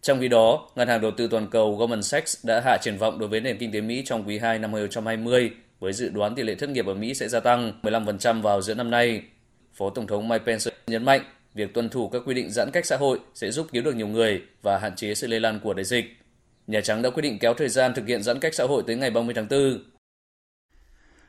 Trong 0.02 0.20
khi 0.20 0.28
đó, 0.28 0.68
Ngân 0.74 0.88
hàng 0.88 1.00
Đầu 1.00 1.10
tư 1.10 1.28
Toàn 1.30 1.46
cầu 1.50 1.76
Goldman 1.76 2.02
Sachs 2.02 2.46
đã 2.46 2.60
hạ 2.64 2.78
triển 2.82 2.98
vọng 2.98 3.18
đối 3.18 3.28
với 3.28 3.40
nền 3.40 3.58
kinh 3.58 3.72
tế 3.72 3.80
Mỹ 3.80 4.02
trong 4.06 4.28
quý 4.28 4.38
2 4.38 4.58
năm 4.58 4.72
2020 4.72 5.50
với 5.80 5.92
dự 5.92 6.08
đoán 6.08 6.34
tỷ 6.34 6.42
lệ 6.42 6.54
thất 6.54 6.70
nghiệp 6.70 6.86
ở 6.86 6.94
Mỹ 6.94 7.14
sẽ 7.14 7.28
gia 7.28 7.40
tăng 7.40 7.72
15% 7.82 8.42
vào 8.42 8.62
giữa 8.62 8.74
năm 8.74 8.90
nay. 8.90 9.22
Phó 9.74 9.90
Tổng 9.90 10.06
thống 10.06 10.28
Mike 10.28 10.44
Pence 10.46 10.70
nhấn 10.86 11.04
mạnh 11.04 11.20
việc 11.54 11.74
tuân 11.74 11.88
thủ 11.88 12.08
các 12.08 12.22
quy 12.26 12.34
định 12.34 12.50
giãn 12.50 12.70
cách 12.70 12.86
xã 12.86 12.96
hội 12.96 13.18
sẽ 13.34 13.50
giúp 13.50 13.66
cứu 13.72 13.82
được 13.82 13.94
nhiều 13.94 14.08
người 14.08 14.42
và 14.62 14.78
hạn 14.78 14.96
chế 14.96 15.14
sự 15.14 15.26
lây 15.26 15.40
lan 15.40 15.60
của 15.60 15.74
đại 15.74 15.84
dịch. 15.84 16.04
Nhà 16.66 16.80
Trắng 16.80 17.02
đã 17.02 17.10
quyết 17.10 17.22
định 17.22 17.38
kéo 17.38 17.54
thời 17.54 17.68
gian 17.68 17.94
thực 17.94 18.06
hiện 18.06 18.22
giãn 18.22 18.40
cách 18.40 18.54
xã 18.54 18.64
hội 18.64 18.82
tới 18.86 18.96
ngày 18.96 19.10
30 19.10 19.34
tháng 19.34 19.48
4. 19.48 19.78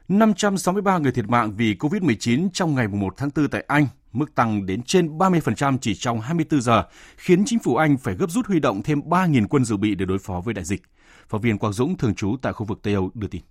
563 0.08 0.98
người 0.98 1.12
thiệt 1.12 1.26
mạng 1.28 1.54
vì 1.58 1.76
COVID-19 1.80 2.50
trong 2.54 2.76
ngày 2.76 2.88
1 2.88 3.14
tháng 3.18 3.30
4 3.36 3.50
tại 3.50 3.64
Anh, 3.68 3.88
mức 4.14 4.36
tăng 4.36 4.66
đến 4.66 4.84
trên 4.84 5.18
30% 5.18 5.78
chỉ 5.82 5.96
trong 5.96 6.22
24 6.22 6.62
giờ, 6.62 6.84
khiến 7.18 7.44
chính 7.46 7.60
phủ 7.60 7.76
Anh 7.76 7.98
phải 7.98 8.16
gấp 8.16 8.32
rút 8.32 8.46
huy 8.46 8.60
động 8.60 8.84
thêm 8.84 9.00
3.000 9.00 9.48
quân 9.48 9.66
dự 9.66 9.78
bị 9.78 9.96
để 9.96 10.06
đối 10.06 10.20
phó 10.20 10.42
với 10.46 10.54
đại 10.54 10.66
dịch. 10.66 10.82
Phóng 11.30 11.42
viên 11.42 11.58
Quang 11.58 11.74
Dũng 11.74 11.98
thường 11.98 12.16
trú 12.16 12.36
tại 12.42 12.54
khu 12.54 12.66
vực 12.66 12.80
Tây 12.84 12.94
Âu 12.94 13.12
đưa 13.14 13.28
tin. 13.28 13.42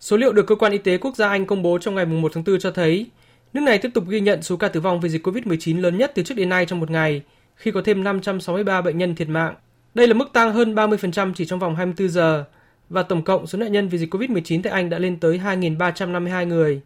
Số 0.00 0.16
liệu 0.16 0.32
được 0.32 0.46
Cơ 0.46 0.54
quan 0.54 0.72
Y 0.72 0.78
tế 0.78 0.98
Quốc 0.98 1.16
gia 1.16 1.28
Anh 1.28 1.46
công 1.46 1.62
bố 1.62 1.78
trong 1.78 1.94
ngày 1.94 2.06
1 2.06 2.32
tháng 2.34 2.44
4 2.44 2.58
cho 2.58 2.70
thấy, 2.70 3.06
nước 3.52 3.60
này 3.60 3.78
tiếp 3.78 3.90
tục 3.94 4.04
ghi 4.08 4.20
nhận 4.20 4.42
số 4.42 4.56
ca 4.56 4.68
tử 4.68 4.80
vong 4.80 5.00
vì 5.00 5.08
dịch 5.08 5.26
COVID-19 5.26 5.80
lớn 5.80 5.98
nhất 5.98 6.12
từ 6.14 6.22
trước 6.22 6.34
đến 6.34 6.48
nay 6.48 6.66
trong 6.66 6.80
một 6.80 6.90
ngày, 6.90 7.22
khi 7.56 7.70
có 7.70 7.82
thêm 7.84 8.04
563 8.04 8.82
bệnh 8.82 8.98
nhân 8.98 9.14
thiệt 9.14 9.28
mạng. 9.28 9.54
Đây 9.94 10.06
là 10.06 10.14
mức 10.14 10.32
tăng 10.32 10.52
hơn 10.52 10.74
30% 10.74 11.32
chỉ 11.34 11.44
trong 11.44 11.58
vòng 11.58 11.76
24 11.76 12.08
giờ, 12.08 12.44
và 12.88 13.02
tổng 13.02 13.24
cộng 13.24 13.46
số 13.46 13.58
nạn 13.58 13.72
nhân 13.72 13.88
vì 13.88 13.98
dịch 13.98 14.14
COVID-19 14.14 14.62
tại 14.62 14.72
Anh 14.72 14.90
đã 14.90 14.98
lên 14.98 15.20
tới 15.20 15.38
2.352 15.38 16.46
người. 16.46 16.80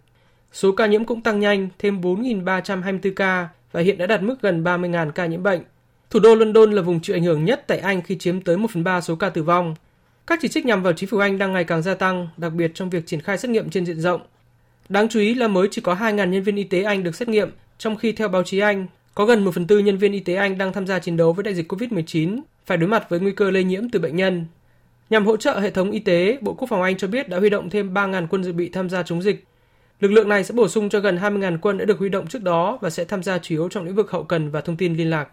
Số 0.53 0.73
ca 0.73 0.87
nhiễm 0.87 1.05
cũng 1.05 1.21
tăng 1.21 1.41
nhanh, 1.41 1.69
thêm 1.79 2.01
4.324 2.01 3.13
ca 3.17 3.49
và 3.73 3.81
hiện 3.81 3.99
đã 3.99 4.07
đạt 4.07 4.23
mức 4.23 4.37
gần 4.43 4.65
30.000 4.65 5.11
ca 5.11 5.27
nhiễm 5.27 5.43
bệnh. 5.43 5.61
Thủ 6.11 6.21
đô 6.21 6.35
London 6.35 6.73
là 6.73 6.83
vùng 6.83 7.01
chịu 7.01 7.17
ảnh 7.17 7.25
hưởng 7.25 7.45
nhất 7.45 7.65
tại 7.67 7.79
Anh 7.79 8.03
khi 8.03 8.19
chiếm 8.19 8.41
tới 8.41 8.57
1 8.57 8.71
phần 8.71 8.85
3 8.85 9.01
số 9.01 9.17
ca 9.17 9.31
tử 9.31 9.43
vong. 9.43 9.75
Các 10.27 10.39
chỉ 10.43 10.49
trích 10.49 10.67
nhằm 10.67 10.83
vào 10.83 10.93
chính 10.93 11.09
phủ 11.09 11.19
Anh 11.19 11.39
đang 11.39 11.53
ngày 11.53 11.65
càng 11.65 11.83
gia 11.83 11.95
tăng, 11.95 12.29
đặc 12.37 12.53
biệt 12.53 12.71
trong 12.75 12.91
việc 12.91 13.07
triển 13.07 13.21
khai 13.21 13.39
xét 13.39 13.51
nghiệm 13.51 13.71
trên 13.71 13.87
diện 13.87 14.01
rộng. 14.01 14.21
Đáng 14.89 15.09
chú 15.09 15.21
ý 15.21 15.35
là 15.35 15.49
mới 15.49 15.69
chỉ 15.71 15.81
có 15.81 15.95
2.000 15.95 16.15
nhân 16.29 16.43
viên 16.43 16.57
y 16.57 16.65
tế 16.65 16.83
Anh 16.83 17.03
được 17.03 17.15
xét 17.15 17.29
nghiệm, 17.29 17.51
trong 17.79 17.97
khi 17.97 18.13
theo 18.13 18.29
báo 18.29 18.43
chí 18.43 18.59
Anh, 18.59 18.87
có 19.15 19.25
gần 19.25 19.45
1 19.45 19.55
phần 19.55 19.67
tư 19.67 19.79
nhân 19.79 19.99
viên 19.99 20.13
y 20.13 20.21
tế 20.21 20.35
Anh 20.35 20.59
đang 20.59 20.73
tham 20.73 20.87
gia 20.87 20.99
chiến 20.99 21.17
đấu 21.17 21.33
với 21.33 21.43
đại 21.43 21.55
dịch 21.55 21.73
COVID-19, 21.73 22.41
phải 22.67 22.79
đối 22.79 22.89
mặt 22.89 23.07
với 23.09 23.21
nguy 23.21 23.33
cơ 23.33 23.51
lây 23.51 23.65
nhiễm 23.65 23.91
từ 23.91 23.99
bệnh 23.99 24.17
nhân. 24.17 24.45
Nhằm 25.11 25.27
hỗ 25.27 25.37
trợ 25.37 25.61
hệ 25.61 25.71
thống 25.71 25.91
y 25.91 25.99
tế, 25.99 26.39
Bộ 26.41 26.55
Quốc 26.55 26.69
phòng 26.69 26.83
Anh 26.83 26.97
cho 26.97 27.09
biết 27.09 27.29
đã 27.29 27.39
huy 27.39 27.51
động 27.51 27.71
thêm 27.71 27.95
3.000 27.95 28.27
quân 28.31 28.45
dự 28.45 28.53
bị 28.53 28.69
tham 28.69 28.91
gia 28.91 29.03
chống 29.03 29.23
dịch. 29.23 29.45
Lực 30.01 30.13
lượng 30.13 30.29
này 30.29 30.45
sẽ 30.45 30.55
bổ 30.55 30.69
sung 30.69 30.89
cho 30.89 31.01
gần 31.01 31.17
20.000 31.17 31.59
quân 31.63 31.79
đã 31.79 31.85
được 31.85 31.99
huy 31.99 32.09
động 32.09 32.27
trước 32.27 32.43
đó 32.43 32.79
và 32.81 32.91
sẽ 32.91 33.05
tham 33.05 33.23
gia 33.23 33.39
chủ 33.39 33.55
yếu 33.55 33.69
trong 33.69 33.85
lĩnh 33.85 33.95
vực 33.95 34.11
hậu 34.11 34.25
cần 34.25 34.51
và 34.51 34.61
thông 34.61 34.77
tin 34.77 34.95
liên 34.95 35.11
lạc. 35.11 35.29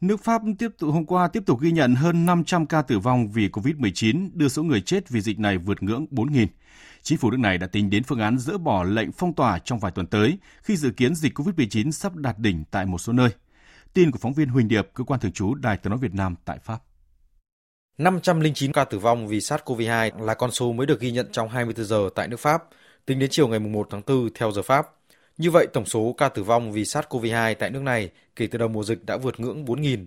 Nước 0.00 0.24
Pháp 0.24 0.42
tiếp 0.58 0.68
tục 0.78 0.90
hôm 0.92 1.06
qua 1.06 1.28
tiếp 1.28 1.42
tục 1.46 1.60
ghi 1.60 1.72
nhận 1.72 1.94
hơn 1.94 2.26
500 2.26 2.66
ca 2.66 2.82
tử 2.82 2.98
vong 2.98 3.28
vì 3.32 3.48
COVID-19, 3.48 4.28
đưa 4.34 4.48
số 4.48 4.62
người 4.62 4.80
chết 4.80 5.08
vì 5.08 5.20
dịch 5.20 5.38
này 5.38 5.58
vượt 5.58 5.82
ngưỡng 5.82 6.06
4.000. 6.10 6.46
Chính 7.02 7.18
phủ 7.18 7.30
nước 7.30 7.40
này 7.40 7.58
đã 7.58 7.66
tính 7.66 7.90
đến 7.90 8.02
phương 8.02 8.20
án 8.20 8.38
dỡ 8.38 8.58
bỏ 8.58 8.84
lệnh 8.84 9.12
phong 9.12 9.34
tỏa 9.34 9.58
trong 9.58 9.78
vài 9.78 9.92
tuần 9.92 10.06
tới 10.06 10.38
khi 10.62 10.76
dự 10.76 10.90
kiến 10.90 11.14
dịch 11.14 11.38
COVID-19 11.38 11.90
sắp 11.90 12.16
đạt 12.16 12.38
đỉnh 12.38 12.64
tại 12.70 12.86
một 12.86 12.98
số 12.98 13.12
nơi. 13.12 13.28
Tin 13.94 14.10
của 14.10 14.18
phóng 14.18 14.32
viên 14.32 14.48
Huỳnh 14.48 14.68
Điệp, 14.68 14.88
cơ 14.94 15.04
quan 15.04 15.20
thường 15.20 15.32
trú 15.32 15.54
Đài 15.54 15.76
Tiếng 15.76 15.90
nói 15.90 15.98
Việt 15.98 16.14
Nam 16.14 16.34
tại 16.44 16.58
Pháp. 16.58 16.78
509 17.98 18.72
ca 18.72 18.84
tử 18.84 18.98
vong 18.98 19.28
vì 19.28 19.38
SARS-CoV-2 19.38 20.24
là 20.24 20.34
con 20.34 20.50
số 20.50 20.72
mới 20.72 20.86
được 20.86 21.00
ghi 21.00 21.10
nhận 21.10 21.26
trong 21.32 21.48
24 21.48 21.84
giờ 21.84 22.08
tại 22.14 22.28
nước 22.28 22.40
Pháp, 22.40 22.64
tính 23.06 23.18
đến 23.18 23.30
chiều 23.30 23.48
ngày 23.48 23.58
1 23.58 23.86
tháng 23.90 24.02
4 24.06 24.28
theo 24.34 24.52
giờ 24.52 24.62
Pháp. 24.62 24.94
Như 25.38 25.50
vậy, 25.50 25.66
tổng 25.72 25.86
số 25.86 26.14
ca 26.18 26.28
tử 26.28 26.42
vong 26.42 26.72
vì 26.72 26.82
SARS-CoV-2 26.82 27.54
tại 27.54 27.70
nước 27.70 27.82
này 27.82 28.10
kể 28.36 28.46
từ 28.46 28.58
đầu 28.58 28.68
mùa 28.68 28.84
dịch 28.84 29.04
đã 29.04 29.16
vượt 29.16 29.40
ngưỡng 29.40 29.64
4.000. 29.64 30.06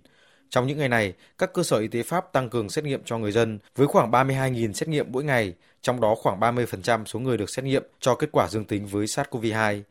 Trong 0.50 0.68
những 0.68 0.78
ngày 0.78 0.90
này, 0.90 1.14
các 1.38 1.54
cơ 1.54 1.64
sở 1.64 1.78
y 1.78 1.88
tế 1.88 2.04
Pháp 2.04 2.34
tăng 2.34 2.50
cường 2.50 2.70
xét 2.70 2.84
nghiệm 2.84 3.04
cho 3.06 3.18
người 3.18 3.32
dân 3.32 3.60
với 3.76 3.88
khoảng 3.88 4.12
32.000 4.12 4.74
xét 4.74 4.90
nghiệm 4.90 5.12
mỗi 5.12 5.24
ngày, 5.24 5.54
trong 5.82 6.02
đó 6.02 6.16
khoảng 6.16 6.40
30% 6.40 7.06
số 7.06 7.20
người 7.20 7.38
được 7.38 7.50
xét 7.50 7.66
nghiệm 7.66 7.84
cho 8.00 8.16
kết 8.16 8.30
quả 8.32 8.48
dương 8.50 8.66
tính 8.66 8.86
với 8.86 9.06
SARS-CoV-2. 9.06 9.82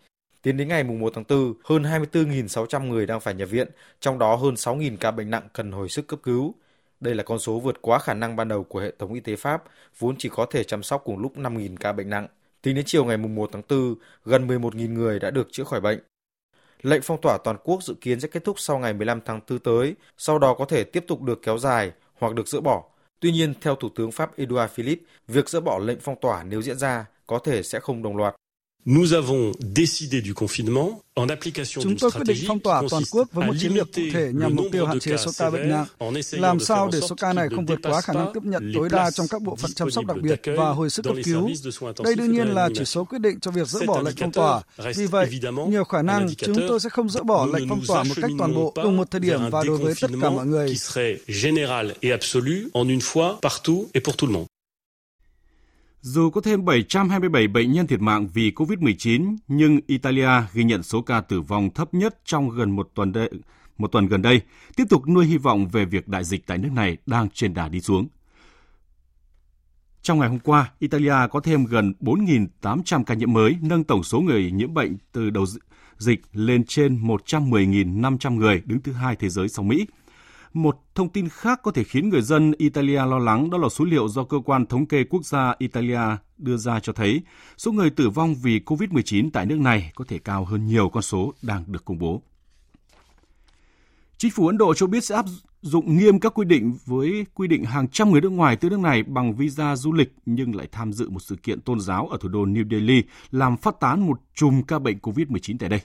Tiến 0.42 0.56
đến 0.56 0.68
ngày 0.68 0.84
1 0.84 1.12
tháng 1.14 1.24
4, 1.28 1.54
hơn 1.64 1.82
24.600 1.82 2.88
người 2.88 3.06
đang 3.06 3.20
phải 3.20 3.34
nhập 3.34 3.50
viện, 3.50 3.68
trong 4.00 4.18
đó 4.18 4.36
hơn 4.36 4.54
6.000 4.54 4.96
ca 4.96 5.10
bệnh 5.10 5.30
nặng 5.30 5.48
cần 5.52 5.72
hồi 5.72 5.88
sức 5.88 6.06
cấp 6.06 6.18
cứu. 6.22 6.54
Đây 7.00 7.14
là 7.14 7.22
con 7.22 7.38
số 7.38 7.60
vượt 7.60 7.82
quá 7.82 7.98
khả 7.98 8.14
năng 8.14 8.36
ban 8.36 8.48
đầu 8.48 8.64
của 8.64 8.80
hệ 8.80 8.92
thống 8.98 9.14
y 9.14 9.20
tế 9.20 9.36
Pháp, 9.36 9.64
vốn 9.98 10.14
chỉ 10.18 10.28
có 10.28 10.46
thể 10.50 10.64
chăm 10.64 10.82
sóc 10.82 11.02
cùng 11.04 11.18
lúc 11.18 11.36
5.000 11.36 11.76
ca 11.76 11.92
bệnh 11.92 12.10
nặng. 12.10 12.26
Tính 12.66 12.74
đến 12.74 12.84
chiều 12.84 13.04
ngày 13.04 13.16
1 13.16 13.50
tháng 13.52 13.62
4, 13.68 13.94
gần 14.24 14.46
11.000 14.46 14.92
người 14.92 15.18
đã 15.18 15.30
được 15.30 15.48
chữa 15.52 15.64
khỏi 15.64 15.80
bệnh. 15.80 15.98
Lệnh 16.82 17.02
phong 17.02 17.20
tỏa 17.20 17.38
toàn 17.44 17.56
quốc 17.64 17.82
dự 17.82 17.94
kiến 18.00 18.20
sẽ 18.20 18.28
kết 18.28 18.44
thúc 18.44 18.60
sau 18.60 18.78
ngày 18.78 18.94
15 18.94 19.20
tháng 19.24 19.40
4 19.50 19.58
tới, 19.58 19.94
sau 20.18 20.38
đó 20.38 20.54
có 20.54 20.64
thể 20.64 20.84
tiếp 20.84 21.04
tục 21.08 21.22
được 21.22 21.42
kéo 21.42 21.58
dài 21.58 21.92
hoặc 22.18 22.34
được 22.34 22.48
dỡ 22.48 22.60
bỏ. 22.60 22.84
Tuy 23.20 23.32
nhiên, 23.32 23.54
theo 23.60 23.74
Thủ 23.74 23.88
tướng 23.94 24.12
Pháp 24.12 24.36
Edouard 24.36 24.72
Philippe, 24.72 25.04
việc 25.28 25.48
dỡ 25.48 25.60
bỏ 25.60 25.78
lệnh 25.78 26.00
phong 26.00 26.20
tỏa 26.20 26.42
nếu 26.42 26.62
diễn 26.62 26.78
ra 26.78 27.06
có 27.26 27.38
thể 27.38 27.62
sẽ 27.62 27.80
không 27.80 28.02
đồng 28.02 28.16
loạt. 28.16 28.34
Nous 28.88 29.14
avons 29.14 29.50
décidé 29.60 30.22
du 30.22 30.32
confinement 30.32 31.02
en 31.16 31.28
application 31.28 31.82
Chúng 31.82 31.96
tôi 31.96 32.10
quyết 32.10 32.24
định 32.26 32.44
phong 32.46 32.60
tỏa 32.60 32.82
toàn 32.90 33.02
quốc 33.10 33.28
với 33.32 33.46
một 33.46 33.52
chiến 33.60 33.74
lược 33.74 33.92
cụ 33.92 34.02
thể 34.12 34.30
nhằm 34.34 34.56
mục 34.56 34.66
tiêu 34.72 34.86
hạn 34.86 35.00
chế 35.00 35.16
số 35.16 35.30
ca 35.38 35.50
bệnh 35.50 35.68
nặng, 35.68 35.86
làm 36.30 36.60
sao 36.60 36.90
để 36.92 37.00
số 37.00 37.14
ca 37.14 37.32
này 37.32 37.48
không 37.54 37.66
vượt 37.66 37.78
quá 37.82 38.00
khả 38.00 38.12
năng 38.12 38.32
tiếp 38.34 38.40
nhận 38.44 38.72
tối 38.74 38.88
đa 38.92 39.10
trong 39.10 39.28
các 39.30 39.42
bộ 39.42 39.56
phận 39.56 39.70
chăm 39.74 39.90
sóc 39.90 40.06
đặc 40.06 40.16
biệt 40.22 40.40
và 40.56 40.70
hồi 40.70 40.90
sức 40.90 41.02
cấp 41.02 41.16
cứu. 41.24 41.50
Đây 42.04 42.14
đương 42.14 42.32
nhiên 42.32 42.48
là 42.48 42.68
chỉ 42.74 42.84
số 42.84 43.04
quyết 43.04 43.18
định 43.18 43.40
cho 43.40 43.50
việc 43.50 43.68
dỡ 43.68 43.80
bỏ 43.86 44.02
lệnh 44.02 44.16
phong 44.20 44.32
tỏa. 44.32 44.62
Vì 44.96 45.06
vậy, 45.06 45.28
nhiều 45.68 45.84
khả 45.84 46.02
năng 46.02 46.34
chúng 46.34 46.68
tôi 46.68 46.80
sẽ 46.80 46.88
không 46.88 47.10
dỡ 47.10 47.22
bỏ 47.22 47.46
lệnh 47.46 47.68
phong 47.68 47.82
tỏa 47.88 48.02
một 48.02 48.14
cách 48.22 48.30
toàn 48.38 48.54
bộ 48.54 48.72
cùng 48.82 48.96
một 48.96 49.10
thời 49.10 49.20
điểm 49.20 49.40
và 49.50 49.64
đối 49.66 49.78
với 49.78 49.94
tất 50.00 50.10
cả 50.22 50.30
mọi 50.30 50.46
người. 50.46 50.76
Dù 56.06 56.30
có 56.30 56.40
thêm 56.40 56.64
727 56.64 57.48
bệnh 57.48 57.72
nhân 57.72 57.86
thiệt 57.86 58.00
mạng 58.00 58.28
vì 58.34 58.50
COVID-19, 58.50 59.36
nhưng 59.48 59.80
Italia 59.86 60.28
ghi 60.52 60.64
nhận 60.64 60.82
số 60.82 61.02
ca 61.02 61.20
tử 61.20 61.40
vong 61.40 61.70
thấp 61.70 61.94
nhất 61.94 62.18
trong 62.24 62.50
gần 62.50 62.70
một 62.70 62.90
tuần 62.94 63.12
đây, 63.12 63.30
một 63.78 63.92
tuần 63.92 64.06
gần 64.06 64.22
đây, 64.22 64.40
tiếp 64.76 64.84
tục 64.90 65.08
nuôi 65.08 65.26
hy 65.26 65.36
vọng 65.36 65.68
về 65.68 65.84
việc 65.84 66.08
đại 66.08 66.24
dịch 66.24 66.46
tại 66.46 66.58
nước 66.58 66.68
này 66.72 66.96
đang 67.06 67.28
trên 67.30 67.54
đà 67.54 67.68
đi 67.68 67.80
xuống. 67.80 68.08
Trong 70.02 70.18
ngày 70.18 70.28
hôm 70.28 70.38
qua, 70.38 70.72
Italia 70.78 71.14
có 71.30 71.40
thêm 71.40 71.64
gần 71.64 71.94
4.800 72.00 73.04
ca 73.04 73.14
nhiễm 73.14 73.32
mới, 73.32 73.56
nâng 73.62 73.84
tổng 73.84 74.02
số 74.02 74.20
người 74.20 74.50
nhiễm 74.50 74.74
bệnh 74.74 74.96
từ 75.12 75.30
đầu 75.30 75.44
dịch 75.98 76.20
lên 76.32 76.64
trên 76.64 77.06
110.500 77.06 78.34
người, 78.34 78.62
đứng 78.64 78.80
thứ 78.80 78.92
hai 78.92 79.16
thế 79.16 79.28
giới 79.28 79.48
sau 79.48 79.64
Mỹ. 79.64 79.86
Một 80.56 80.78
thông 80.94 81.08
tin 81.08 81.28
khác 81.28 81.60
có 81.62 81.70
thể 81.70 81.84
khiến 81.84 82.08
người 82.08 82.22
dân 82.22 82.52
Italia 82.58 83.06
lo 83.06 83.18
lắng 83.18 83.50
đó 83.50 83.58
là 83.58 83.68
số 83.68 83.84
liệu 83.84 84.08
do 84.08 84.24
cơ 84.24 84.36
quan 84.44 84.66
thống 84.66 84.86
kê 84.86 85.04
quốc 85.04 85.24
gia 85.24 85.54
Italia 85.58 86.00
đưa 86.38 86.56
ra 86.56 86.80
cho 86.80 86.92
thấy 86.92 87.20
số 87.56 87.72
người 87.72 87.90
tử 87.90 88.10
vong 88.10 88.34
vì 88.34 88.60
COVID-19 88.66 89.30
tại 89.32 89.46
nước 89.46 89.58
này 89.58 89.92
có 89.94 90.04
thể 90.08 90.18
cao 90.18 90.44
hơn 90.44 90.66
nhiều 90.66 90.88
con 90.88 91.02
số 91.02 91.32
đang 91.42 91.64
được 91.66 91.84
công 91.84 91.98
bố. 91.98 92.22
Chính 94.18 94.30
phủ 94.30 94.46
Ấn 94.46 94.58
Độ 94.58 94.74
cho 94.74 94.86
biết 94.86 95.04
sẽ 95.04 95.14
áp 95.14 95.24
dụng 95.62 95.96
nghiêm 95.96 96.20
các 96.20 96.34
quy 96.34 96.44
định 96.44 96.76
với 96.86 97.26
quy 97.34 97.48
định 97.48 97.64
hàng 97.64 97.88
trăm 97.88 98.10
người 98.10 98.20
nước 98.20 98.32
ngoài 98.32 98.56
tới 98.56 98.70
nước 98.70 98.80
này 98.80 99.02
bằng 99.02 99.36
visa 99.36 99.76
du 99.76 99.92
lịch 99.92 100.12
nhưng 100.26 100.54
lại 100.54 100.68
tham 100.72 100.92
dự 100.92 101.10
một 101.10 101.20
sự 101.20 101.36
kiện 101.42 101.60
tôn 101.60 101.80
giáo 101.80 102.08
ở 102.08 102.18
thủ 102.20 102.28
đô 102.28 102.46
New 102.46 102.68
Delhi 102.70 103.02
làm 103.30 103.56
phát 103.56 103.80
tán 103.80 104.06
một 104.06 104.20
chùm 104.34 104.62
ca 104.62 104.78
bệnh 104.78 104.98
COVID-19 104.98 105.56
tại 105.58 105.68
đây. 105.68 105.80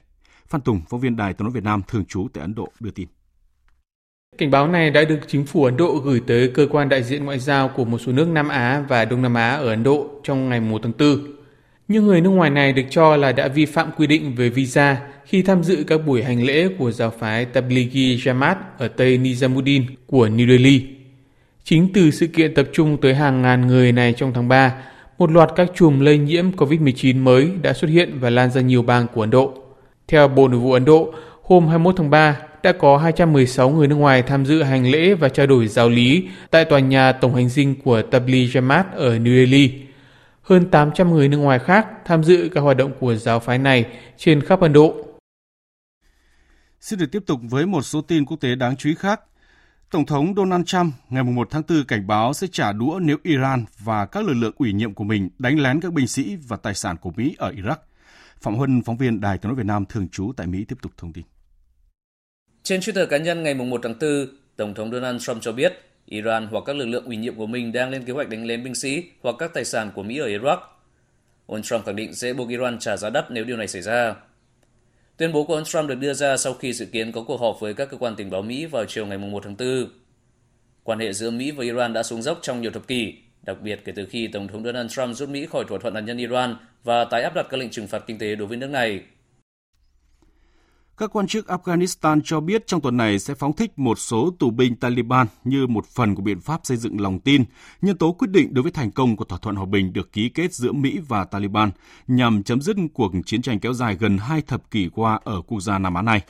Phan 0.47 0.61
Tùng, 0.61 0.81
phóng 0.89 0.99
viên 0.99 1.15
Đài 1.15 1.33
tiếng 1.33 1.45
nói 1.45 1.53
Việt 1.53 1.63
Nam 1.63 1.81
thường 1.87 2.05
trú 2.05 2.27
tại 2.33 2.41
Ấn 2.41 2.55
Độ 2.55 2.67
đưa 2.79 2.91
tin. 2.91 3.07
Cảnh 4.37 4.51
báo 4.51 4.67
này 4.67 4.89
đã 4.89 5.03
được 5.03 5.19
chính 5.27 5.45
phủ 5.45 5.63
Ấn 5.63 5.77
Độ 5.77 6.01
gửi 6.03 6.21
tới 6.27 6.47
cơ 6.47 6.67
quan 6.71 6.89
đại 6.89 7.03
diện 7.03 7.25
ngoại 7.25 7.39
giao 7.39 7.67
của 7.67 7.85
một 7.85 7.97
số 7.97 8.11
nước 8.11 8.27
Nam 8.27 8.49
Á 8.49 8.83
và 8.87 9.05
Đông 9.05 9.21
Nam 9.21 9.33
Á 9.33 9.49
ở 9.49 9.67
Ấn 9.67 9.83
Độ 9.83 10.09
trong 10.23 10.49
ngày 10.49 10.59
1 10.59 10.81
tháng 10.83 10.91
4. 10.99 11.19
Những 11.87 12.07
người 12.07 12.21
nước 12.21 12.29
ngoài 12.29 12.49
này 12.49 12.73
được 12.73 12.83
cho 12.89 13.15
là 13.15 13.31
đã 13.31 13.47
vi 13.47 13.65
phạm 13.65 13.91
quy 13.97 14.07
định 14.07 14.35
về 14.35 14.49
visa 14.49 15.01
khi 15.25 15.41
tham 15.41 15.63
dự 15.63 15.83
các 15.87 15.97
buổi 16.05 16.23
hành 16.23 16.43
lễ 16.43 16.67
của 16.77 16.91
giáo 16.91 17.13
phái 17.19 17.45
Tablighi 17.45 18.17
Jamaat 18.17 18.55
ở 18.77 18.87
Tây 18.87 19.17
Nizamuddin 19.17 19.83
của 20.07 20.27
New 20.27 20.47
Delhi. 20.47 20.85
Chính 21.63 21.87
từ 21.93 22.11
sự 22.11 22.27
kiện 22.27 22.53
tập 22.53 22.67
trung 22.73 22.97
tới 23.01 23.15
hàng 23.15 23.41
ngàn 23.41 23.67
người 23.67 23.91
này 23.91 24.13
trong 24.13 24.33
tháng 24.33 24.47
3, 24.47 24.73
một 25.17 25.31
loạt 25.31 25.49
các 25.55 25.71
chùm 25.75 25.99
lây 25.99 26.17
nhiễm 26.17 26.51
COVID-19 26.51 27.23
mới 27.23 27.49
đã 27.61 27.73
xuất 27.73 27.87
hiện 27.87 28.17
và 28.19 28.29
lan 28.29 28.51
ra 28.51 28.61
nhiều 28.61 28.81
bang 28.81 29.07
của 29.13 29.21
Ấn 29.21 29.29
Độ. 29.29 29.53
Theo 30.07 30.27
Bộ 30.27 30.47
Nội 30.47 30.59
vụ 30.59 30.71
Ấn 30.71 30.85
Độ, 30.85 31.13
hôm 31.41 31.67
21 31.67 31.95
tháng 31.97 32.09
3, 32.09 32.37
đã 32.63 32.71
có 32.71 32.97
216 32.97 33.69
người 33.69 33.87
nước 33.87 33.95
ngoài 33.95 34.23
tham 34.23 34.45
dự 34.45 34.63
hành 34.63 34.91
lễ 34.91 35.13
và 35.13 35.29
trao 35.29 35.47
đổi 35.47 35.67
giáo 35.67 35.89
lý 35.89 36.29
tại 36.49 36.65
tòa 36.65 36.79
nhà 36.79 37.11
tổng 37.11 37.35
hành 37.35 37.49
dinh 37.49 37.81
của 37.81 38.01
Tabli 38.01 38.47
Jamaat 38.47 38.83
ở 38.95 39.17
New 39.17 39.45
Delhi. 39.45 39.81
Hơn 40.41 40.69
800 40.69 41.11
người 41.11 41.27
nước 41.27 41.37
ngoài 41.37 41.59
khác 41.59 41.87
tham 42.05 42.23
dự 42.23 42.49
các 42.53 42.61
hoạt 42.61 42.77
động 42.77 42.91
của 42.99 43.15
giáo 43.15 43.39
phái 43.39 43.57
này 43.57 43.85
trên 44.17 44.41
khắp 44.41 44.59
Ấn 44.59 44.73
Độ. 44.73 44.95
Xin 46.79 46.99
được 46.99 47.11
tiếp 47.11 47.23
tục 47.25 47.39
với 47.43 47.65
một 47.65 47.81
số 47.81 48.01
tin 48.01 48.25
quốc 48.25 48.37
tế 48.37 48.55
đáng 48.55 48.75
chú 48.75 48.89
ý 48.89 48.95
khác. 48.95 49.21
Tổng 49.91 50.05
thống 50.05 50.33
Donald 50.35 50.65
Trump 50.65 50.93
ngày 51.09 51.23
1 51.23 51.47
tháng 51.51 51.63
4 51.69 51.83
cảnh 51.83 52.07
báo 52.07 52.33
sẽ 52.33 52.47
trả 52.51 52.71
đũa 52.71 52.99
nếu 53.01 53.17
Iran 53.23 53.65
và 53.79 54.05
các 54.05 54.25
lực 54.25 54.33
lượng 54.33 54.53
ủy 54.57 54.73
nhiệm 54.73 54.93
của 54.93 55.03
mình 55.03 55.29
đánh 55.39 55.59
lén 55.59 55.81
các 55.81 55.93
binh 55.93 56.07
sĩ 56.07 56.37
và 56.47 56.57
tài 56.57 56.73
sản 56.73 56.97
của 56.97 57.11
Mỹ 57.15 57.35
ở 57.37 57.51
Iraq. 57.51 57.75
Phạm 58.41 58.55
Huân, 58.55 58.81
phóng 58.81 58.97
viên 58.97 59.21
Đài 59.21 59.37
tiếng 59.37 59.49
nói 59.49 59.55
Việt 59.55 59.65
Nam 59.65 59.85
thường 59.85 60.07
trú 60.07 60.31
tại 60.37 60.47
Mỹ 60.47 60.65
tiếp 60.67 60.75
tục 60.81 60.91
thông 60.97 61.13
tin. 61.13 61.23
Trên 62.63 62.79
Twitter 62.79 63.05
cá 63.05 63.17
nhân 63.17 63.43
ngày 63.43 63.53
1 63.53 63.79
tháng 63.83 63.95
4, 63.99 64.27
Tổng 64.55 64.73
thống 64.73 64.91
Donald 64.91 65.21
Trump 65.21 65.41
cho 65.41 65.51
biết 65.51 65.73
Iran 66.05 66.47
hoặc 66.51 66.63
các 66.65 66.75
lực 66.75 66.85
lượng 66.85 67.05
ủy 67.05 67.17
nhiệm 67.17 67.35
của 67.35 67.47
mình 67.47 67.71
đang 67.71 67.89
lên 67.89 68.03
kế 68.03 68.13
hoạch 68.13 68.29
đánh 68.29 68.45
lén 68.45 68.63
binh 68.63 68.75
sĩ 68.75 69.03
hoặc 69.21 69.35
các 69.39 69.53
tài 69.53 69.65
sản 69.65 69.91
của 69.95 70.03
Mỹ 70.03 70.17
ở 70.17 70.27
Iraq. 70.27 70.57
Ông 71.45 71.61
Trump 71.61 71.85
khẳng 71.85 71.95
định 71.95 72.15
sẽ 72.15 72.33
buộc 72.33 72.49
Iran 72.49 72.79
trả 72.79 72.97
giá 72.97 73.09
đắt 73.09 73.31
nếu 73.31 73.43
điều 73.43 73.57
này 73.57 73.67
xảy 73.67 73.81
ra. 73.81 74.15
Tuyên 75.17 75.31
bố 75.31 75.43
của 75.43 75.55
ông 75.55 75.63
Trump 75.63 75.89
được 75.89 75.95
đưa 75.95 76.13
ra 76.13 76.37
sau 76.37 76.53
khi 76.53 76.73
dự 76.73 76.85
kiến 76.85 77.11
có 77.11 77.23
cuộc 77.23 77.41
họp 77.41 77.57
với 77.59 77.73
các 77.73 77.89
cơ 77.91 77.97
quan 77.97 78.15
tình 78.15 78.29
báo 78.29 78.41
Mỹ 78.41 78.65
vào 78.65 78.85
chiều 78.85 79.05
ngày 79.05 79.17
1 79.17 79.43
tháng 79.43 79.55
4. 79.57 79.89
Quan 80.83 80.99
hệ 80.99 81.13
giữa 81.13 81.31
Mỹ 81.31 81.51
và 81.51 81.63
Iran 81.63 81.93
đã 81.93 82.03
xuống 82.03 82.21
dốc 82.21 82.39
trong 82.41 82.61
nhiều 82.61 82.71
thập 82.71 82.87
kỷ, 82.87 83.13
đặc 83.43 83.61
biệt 83.61 83.79
kể 83.85 83.93
từ 83.95 84.05
khi 84.05 84.27
Tổng 84.27 84.47
thống 84.47 84.63
Donald 84.63 84.91
Trump 84.91 85.15
rút 85.15 85.29
Mỹ 85.29 85.45
khỏi 85.45 85.65
thỏa 85.67 85.79
thuận 85.79 85.95
hạt 85.95 86.01
nhân 86.01 86.17
Iran 86.17 86.55
và 86.83 87.05
tái 87.05 87.23
áp 87.23 87.35
đặt 87.35 87.47
các 87.49 87.57
lệnh 87.57 87.69
trừng 87.69 87.87
phạt 87.87 88.03
kinh 88.07 88.17
tế 88.17 88.35
đối 88.35 88.47
với 88.47 88.57
nước 88.57 88.69
này. 88.69 89.01
Các 91.01 91.09
quan 91.13 91.27
chức 91.27 91.47
Afghanistan 91.47 92.21
cho 92.23 92.39
biết 92.39 92.67
trong 92.67 92.81
tuần 92.81 92.97
này 92.97 93.19
sẽ 93.19 93.33
phóng 93.33 93.53
thích 93.53 93.79
một 93.79 93.99
số 93.99 94.35
tù 94.39 94.49
binh 94.49 94.75
Taliban 94.75 95.27
như 95.43 95.67
một 95.67 95.85
phần 95.85 96.15
của 96.15 96.21
biện 96.21 96.39
pháp 96.41 96.59
xây 96.63 96.77
dựng 96.77 97.01
lòng 97.01 97.19
tin, 97.19 97.43
nhân 97.81 97.97
tố 97.97 98.11
quyết 98.11 98.27
định 98.31 98.53
đối 98.53 98.63
với 98.63 98.71
thành 98.71 98.91
công 98.91 99.15
của 99.15 99.25
thỏa 99.25 99.39
thuận 99.39 99.55
hòa 99.55 99.65
bình 99.65 99.93
được 99.93 100.11
ký 100.11 100.29
kết 100.29 100.53
giữa 100.53 100.71
Mỹ 100.71 100.99
và 101.07 101.23
Taliban 101.23 101.71
nhằm 102.07 102.43
chấm 102.43 102.61
dứt 102.61 102.77
cuộc 102.93 103.11
chiến 103.25 103.41
tranh 103.41 103.59
kéo 103.59 103.73
dài 103.73 103.95
gần 103.95 104.17
hai 104.17 104.41
thập 104.41 104.71
kỷ 104.71 104.89
qua 104.89 105.19
ở 105.23 105.41
quốc 105.41 105.59
gia 105.59 105.77
Nam 105.79 105.93
Á 105.93 106.01
này. 106.01 106.21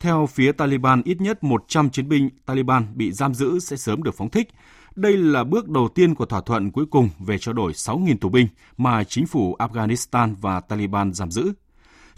Theo 0.00 0.26
phía 0.26 0.52
Taliban, 0.52 1.02
ít 1.04 1.20
nhất 1.20 1.44
100 1.44 1.90
chiến 1.90 2.08
binh 2.08 2.30
Taliban 2.46 2.86
bị 2.94 3.12
giam 3.12 3.34
giữ 3.34 3.58
sẽ 3.58 3.76
sớm 3.76 4.02
được 4.02 4.14
phóng 4.16 4.30
thích. 4.30 4.48
Đây 4.96 5.16
là 5.16 5.44
bước 5.44 5.68
đầu 5.68 5.88
tiên 5.88 6.14
của 6.14 6.26
thỏa 6.26 6.40
thuận 6.40 6.70
cuối 6.70 6.86
cùng 6.90 7.08
về 7.18 7.38
trao 7.38 7.52
đổi 7.52 7.72
6.000 7.72 8.16
tù 8.20 8.28
binh 8.28 8.46
mà 8.76 9.04
chính 9.04 9.26
phủ 9.26 9.56
Afghanistan 9.58 10.34
và 10.40 10.60
Taliban 10.60 11.12
giam 11.12 11.30
giữ 11.30 11.52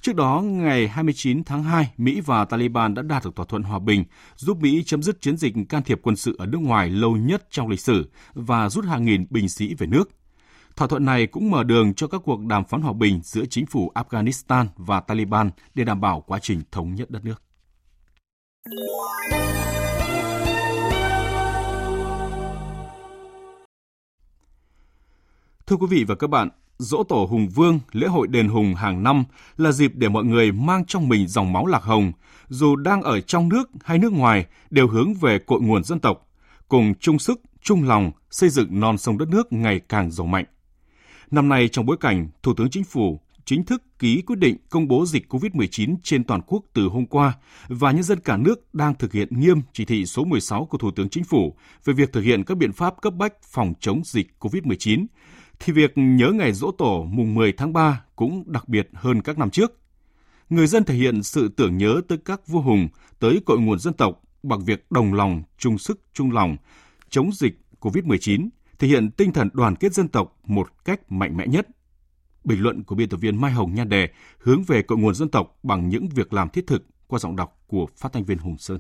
Trước 0.00 0.16
đó, 0.16 0.40
ngày 0.44 0.88
29 0.88 1.44
tháng 1.44 1.62
2, 1.62 1.92
Mỹ 1.96 2.20
và 2.20 2.44
Taliban 2.44 2.94
đã 2.94 3.02
đạt 3.02 3.24
được 3.24 3.37
thỏa 3.37 3.46
thuận 3.46 3.62
hòa 3.62 3.78
bình, 3.78 4.04
giúp 4.37 4.58
Mỹ 4.61 4.82
chấm 4.87 5.02
dứt 5.02 5.20
chiến 5.20 5.37
dịch 5.37 5.54
can 5.68 5.82
thiệp 5.82 6.00
quân 6.02 6.16
sự 6.16 6.37
ở 6.38 6.46
nước 6.46 6.61
ngoài 6.61 6.90
lâu 6.90 7.16
nhất 7.16 7.46
trong 7.50 7.68
lịch 7.68 7.80
sử 7.80 8.11
và 8.34 8.68
rút 8.68 8.84
hàng 8.84 9.04
nghìn 9.04 9.26
binh 9.30 9.48
sĩ 9.48 9.74
về 9.74 9.87
nước. 9.87 10.11
Thỏa 10.76 10.88
thuận 10.88 11.04
này 11.04 11.26
cũng 11.26 11.50
mở 11.50 11.64
đường 11.64 11.94
cho 11.94 12.06
các 12.06 12.20
cuộc 12.24 12.40
đàm 12.40 12.64
phán 12.64 12.82
hòa 12.82 12.92
bình 12.92 13.20
giữa 13.24 13.44
chính 13.50 13.66
phủ 13.66 13.92
Afghanistan 13.94 14.66
và 14.76 15.00
Taliban 15.00 15.50
để 15.74 15.84
đảm 15.84 16.00
bảo 16.00 16.20
quá 16.26 16.38
trình 16.42 16.62
thống 16.70 16.94
nhất 16.94 17.11
đất 17.11 17.24
nước. 17.24 17.42
Thưa 25.66 25.76
quý 25.76 25.87
vị 25.90 26.04
và 26.08 26.14
các 26.14 26.30
bạn, 26.30 26.48
Dỗ 26.79 27.03
Tổ 27.03 27.27
Hùng 27.31 27.49
Vương, 27.49 27.81
lễ 27.93 28.07
hội 28.07 28.29
đền 28.29 28.49
Hùng 28.49 28.75
hàng 28.75 29.03
năm 29.03 29.25
là 29.57 29.73
dịp 29.73 29.93
để 29.95 30.09
mọi 30.09 30.25
người 30.25 30.53
mang 30.53 30.85
trong 30.85 31.09
mình 31.09 31.27
dòng 31.29 31.53
máu 31.53 31.67
lạc 31.67 31.83
hồng, 31.83 32.12
dù 32.49 32.77
đang 32.77 33.03
ở 33.03 33.21
trong 33.21 33.49
nước 33.49 33.71
hay 33.85 33.99
nước 33.99 34.12
ngoài 34.12 34.47
đều 34.71 34.88
hướng 34.88 35.14
về 35.14 35.38
cội 35.38 35.61
nguồn 35.61 35.85
dân 35.85 36.01
tộc, 36.01 36.29
cùng 36.69 36.95
chung 37.01 37.19
sức, 37.19 37.41
chung 37.62 37.88
lòng 37.88 38.11
xây 38.31 38.49
dựng 38.49 38.81
non 38.81 38.99
sông 38.99 39.19
đất 39.19 39.29
nước 39.29 39.53
ngày 39.53 39.81
càng 39.88 40.11
giàu 40.11 40.27
mạnh. 40.27 40.45
Năm 41.31 41.49
nay 41.49 41.69
trong 41.69 41.87
bối 41.87 41.97
cảnh 42.01 42.29
Thủ 42.43 42.55
tướng 42.55 42.71
Chính 42.71 42.85
phủ 42.85 43.21
chính 43.45 43.64
thức 43.64 43.83
ký 43.99 44.23
quyết 44.23 44.38
định 44.38 44.57
công 44.71 44.88
bố 44.88 45.07
dịch 45.07 45.33
COVID-19 45.33 45.97
trên 46.03 46.25
toàn 46.25 46.41
quốc 46.47 46.64
từ 46.73 46.88
hôm 46.88 47.07
qua 47.07 47.33
và 47.69 47.93
nhân 47.93 48.03
dân 48.03 48.21
cả 48.21 48.37
nước 48.37 48.75
đang 48.75 48.95
thực 48.95 49.12
hiện 49.12 49.29
nghiêm 49.41 49.61
chỉ 49.73 49.85
thị 49.85 50.07
số 50.07 50.25
16 50.25 50.67
của 50.67 50.79
Thủ 50.79 50.91
tướng 50.91 51.09
Chính 51.09 51.25
phủ 51.25 51.57
về 51.85 51.95
việc 51.95 52.12
thực 52.12 52.21
hiện 52.21 52.45
các 52.45 52.57
biện 52.57 52.73
pháp 52.73 52.95
cấp 53.03 53.14
bách 53.14 53.33
phòng 53.43 53.75
chống 53.81 54.03
dịch 54.05 54.27
COVID-19 54.41 55.07
thì 55.61 55.73
việc 55.73 55.92
nhớ 55.97 56.31
ngày 56.35 56.53
dỗ 56.53 56.71
tổ 56.71 57.05
mùng 57.11 57.35
10 57.35 57.53
tháng 57.53 57.73
3 57.73 58.05
cũng 58.16 58.44
đặc 58.47 58.68
biệt 58.68 58.88
hơn 58.94 59.23
các 59.23 59.38
năm 59.38 59.51
trước. 59.51 59.79
Người 60.51 60.66
dân 60.66 60.85
thể 60.85 60.94
hiện 60.94 61.23
sự 61.23 61.49
tưởng 61.57 61.77
nhớ 61.77 62.01
tới 62.09 62.18
các 62.25 62.47
vua 62.47 62.61
hùng, 62.61 62.88
tới 63.18 63.40
cội 63.47 63.59
nguồn 63.61 63.79
dân 63.79 63.94
tộc 63.94 64.23
bằng 64.42 64.64
việc 64.64 64.90
đồng 64.90 65.14
lòng, 65.14 65.42
chung 65.59 65.79
sức, 65.79 66.01
chung 66.12 66.33
lòng, 66.33 66.57
chống 67.11 67.33
dịch 67.33 67.61
COVID-19, 67.81 68.49
thể 68.79 68.88
hiện 68.88 69.11
tinh 69.11 69.33
thần 69.33 69.49
đoàn 69.53 69.77
kết 69.77 69.94
dân 69.94 70.09
tộc 70.09 70.38
một 70.44 70.85
cách 70.85 71.12
mạnh 71.12 71.37
mẽ 71.37 71.47
nhất. 71.47 71.66
Bình 72.44 72.62
luận 72.62 72.85
của 72.85 72.94
biên 72.94 73.09
tập 73.09 73.16
viên 73.16 73.40
Mai 73.40 73.53
Hồng 73.53 73.75
Nhan 73.75 73.88
Đề 73.88 74.09
hướng 74.38 74.62
về 74.62 74.83
cội 74.83 74.99
nguồn 74.99 75.14
dân 75.14 75.29
tộc 75.29 75.59
bằng 75.62 75.88
những 75.88 76.09
việc 76.09 76.33
làm 76.33 76.49
thiết 76.49 76.66
thực 76.66 76.85
qua 77.07 77.18
giọng 77.18 77.37
đọc 77.37 77.62
của 77.66 77.87
phát 77.97 78.12
thanh 78.12 78.25
viên 78.25 78.38
Hùng 78.38 78.59
Sơn. 78.59 78.79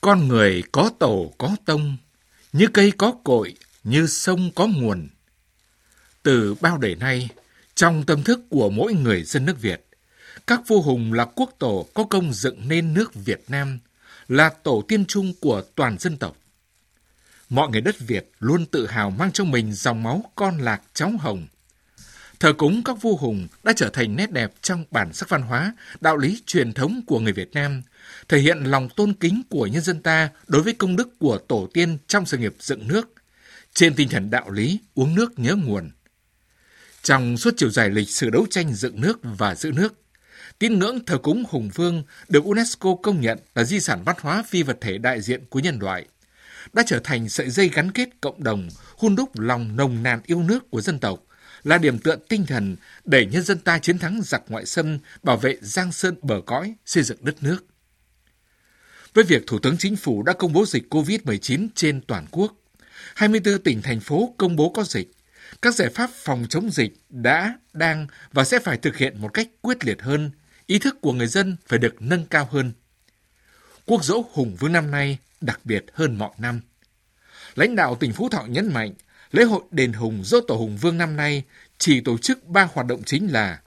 Con 0.00 0.28
người 0.28 0.62
có 0.72 0.90
tổ 0.98 1.32
có 1.38 1.56
tông, 1.64 1.96
như 2.52 2.66
cây 2.66 2.92
có 2.98 3.12
cội, 3.24 3.54
như 3.86 4.06
sông 4.06 4.50
có 4.54 4.66
nguồn. 4.66 5.08
Từ 6.22 6.54
bao 6.54 6.78
đời 6.78 6.94
nay, 6.94 7.28
trong 7.74 8.04
tâm 8.06 8.22
thức 8.22 8.40
của 8.50 8.70
mỗi 8.70 8.94
người 8.94 9.22
dân 9.22 9.44
nước 9.44 9.60
Việt, 9.60 9.86
các 10.46 10.60
vua 10.66 10.82
hùng 10.82 11.12
là 11.12 11.24
quốc 11.24 11.50
tổ 11.58 11.86
có 11.94 12.04
công 12.04 12.32
dựng 12.32 12.68
nên 12.68 12.94
nước 12.94 13.14
Việt 13.14 13.44
Nam, 13.48 13.78
là 14.28 14.48
tổ 14.48 14.84
tiên 14.88 15.04
chung 15.04 15.32
của 15.40 15.62
toàn 15.74 15.98
dân 15.98 16.16
tộc. 16.16 16.36
Mọi 17.48 17.68
người 17.68 17.80
đất 17.80 17.96
Việt 17.98 18.30
luôn 18.38 18.66
tự 18.66 18.86
hào 18.86 19.10
mang 19.10 19.32
trong 19.32 19.50
mình 19.50 19.72
dòng 19.72 20.02
máu 20.02 20.24
con 20.34 20.58
lạc 20.58 20.82
cháu 20.94 21.12
hồng. 21.20 21.46
Thờ 22.40 22.52
cúng 22.52 22.82
các 22.84 23.02
vua 23.02 23.16
hùng 23.16 23.46
đã 23.62 23.72
trở 23.76 23.90
thành 23.90 24.16
nét 24.16 24.30
đẹp 24.32 24.52
trong 24.62 24.84
bản 24.90 25.12
sắc 25.12 25.28
văn 25.28 25.42
hóa, 25.42 25.72
đạo 26.00 26.16
lý 26.16 26.42
truyền 26.46 26.72
thống 26.72 27.00
của 27.06 27.20
người 27.20 27.32
Việt 27.32 27.52
Nam, 27.52 27.82
thể 28.28 28.38
hiện 28.38 28.64
lòng 28.64 28.88
tôn 28.96 29.12
kính 29.12 29.42
của 29.50 29.66
nhân 29.66 29.82
dân 29.82 30.02
ta 30.02 30.30
đối 30.46 30.62
với 30.62 30.72
công 30.72 30.96
đức 30.96 31.18
của 31.18 31.38
tổ 31.38 31.68
tiên 31.74 31.98
trong 32.06 32.26
sự 32.26 32.38
nghiệp 32.38 32.54
dựng 32.60 32.88
nước, 32.88 33.15
trên 33.76 33.94
tinh 33.94 34.08
thần 34.08 34.30
đạo 34.30 34.50
lý 34.50 34.80
uống 34.94 35.14
nước 35.14 35.38
nhớ 35.38 35.54
nguồn. 35.54 35.90
Trong 37.02 37.36
suốt 37.36 37.54
chiều 37.56 37.70
dài 37.70 37.90
lịch 37.90 38.10
sử 38.10 38.30
đấu 38.30 38.46
tranh 38.50 38.74
dựng 38.74 39.00
nước 39.00 39.18
và 39.22 39.54
giữ 39.54 39.72
nước, 39.72 39.94
tín 40.58 40.78
ngưỡng 40.78 41.04
thờ 41.04 41.18
cúng 41.18 41.44
Hùng 41.48 41.70
Vương 41.74 42.02
được 42.28 42.44
UNESCO 42.44 42.96
công 43.02 43.20
nhận 43.20 43.38
là 43.54 43.64
di 43.64 43.80
sản 43.80 44.02
văn 44.04 44.16
hóa 44.20 44.42
phi 44.48 44.62
vật 44.62 44.78
thể 44.80 44.98
đại 44.98 45.20
diện 45.20 45.44
của 45.50 45.58
nhân 45.58 45.78
loại, 45.80 46.06
đã 46.72 46.82
trở 46.86 47.00
thành 47.04 47.28
sợi 47.28 47.50
dây 47.50 47.68
gắn 47.68 47.92
kết 47.92 48.08
cộng 48.20 48.42
đồng, 48.42 48.68
hun 48.96 49.16
đúc 49.16 49.38
lòng 49.38 49.76
nồng 49.76 50.02
nàn 50.02 50.20
yêu 50.26 50.42
nước 50.42 50.70
của 50.70 50.80
dân 50.80 50.98
tộc, 50.98 51.22
là 51.64 51.78
điểm 51.78 51.98
tựa 51.98 52.16
tinh 52.28 52.46
thần 52.46 52.76
để 53.04 53.26
nhân 53.26 53.42
dân 53.42 53.58
ta 53.58 53.78
chiến 53.78 53.98
thắng 53.98 54.20
giặc 54.24 54.42
ngoại 54.48 54.66
xâm, 54.66 54.98
bảo 55.22 55.36
vệ 55.36 55.56
giang 55.60 55.92
sơn 55.92 56.14
bờ 56.22 56.40
cõi, 56.46 56.74
xây 56.86 57.02
dựng 57.02 57.18
đất 57.20 57.42
nước. 57.42 57.64
Với 59.14 59.24
việc 59.24 59.46
Thủ 59.46 59.58
tướng 59.58 59.78
Chính 59.78 59.96
phủ 59.96 60.22
đã 60.22 60.32
công 60.32 60.52
bố 60.52 60.66
dịch 60.66 60.94
COVID-19 60.94 61.68
trên 61.74 62.00
toàn 62.00 62.26
quốc, 62.30 62.52
24 63.16 63.58
tỉnh 63.58 63.82
thành 63.82 64.00
phố 64.00 64.34
công 64.36 64.56
bố 64.56 64.68
có 64.68 64.84
dịch. 64.84 65.10
Các 65.62 65.74
giải 65.74 65.88
pháp 65.88 66.10
phòng 66.10 66.46
chống 66.48 66.70
dịch 66.70 66.92
đã, 67.08 67.58
đang 67.72 68.06
và 68.32 68.44
sẽ 68.44 68.58
phải 68.58 68.76
thực 68.76 68.96
hiện 68.96 69.20
một 69.20 69.28
cách 69.34 69.48
quyết 69.60 69.84
liệt 69.84 70.02
hơn. 70.02 70.30
Ý 70.66 70.78
thức 70.78 71.00
của 71.00 71.12
người 71.12 71.26
dân 71.26 71.56
phải 71.66 71.78
được 71.78 72.02
nâng 72.02 72.26
cao 72.26 72.48
hơn. 72.52 72.72
Quốc 73.86 74.04
dỗ 74.04 74.24
Hùng 74.32 74.56
Vương 74.60 74.72
năm 74.72 74.90
nay 74.90 75.18
đặc 75.40 75.60
biệt 75.64 75.84
hơn 75.92 76.18
mọi 76.18 76.30
năm. 76.38 76.60
Lãnh 77.54 77.76
đạo 77.76 77.96
tỉnh 78.00 78.12
Phú 78.12 78.28
Thọ 78.28 78.44
nhấn 78.48 78.72
mạnh, 78.72 78.92
lễ 79.32 79.44
hội 79.44 79.62
đền 79.70 79.92
Hùng 79.92 80.22
dỗ 80.24 80.40
tổ 80.40 80.54
Hùng 80.54 80.76
Vương 80.76 80.98
năm 80.98 81.16
nay 81.16 81.42
chỉ 81.78 82.00
tổ 82.00 82.18
chức 82.18 82.44
ba 82.44 82.68
hoạt 82.72 82.86
động 82.86 83.02
chính 83.02 83.32
là 83.32 83.60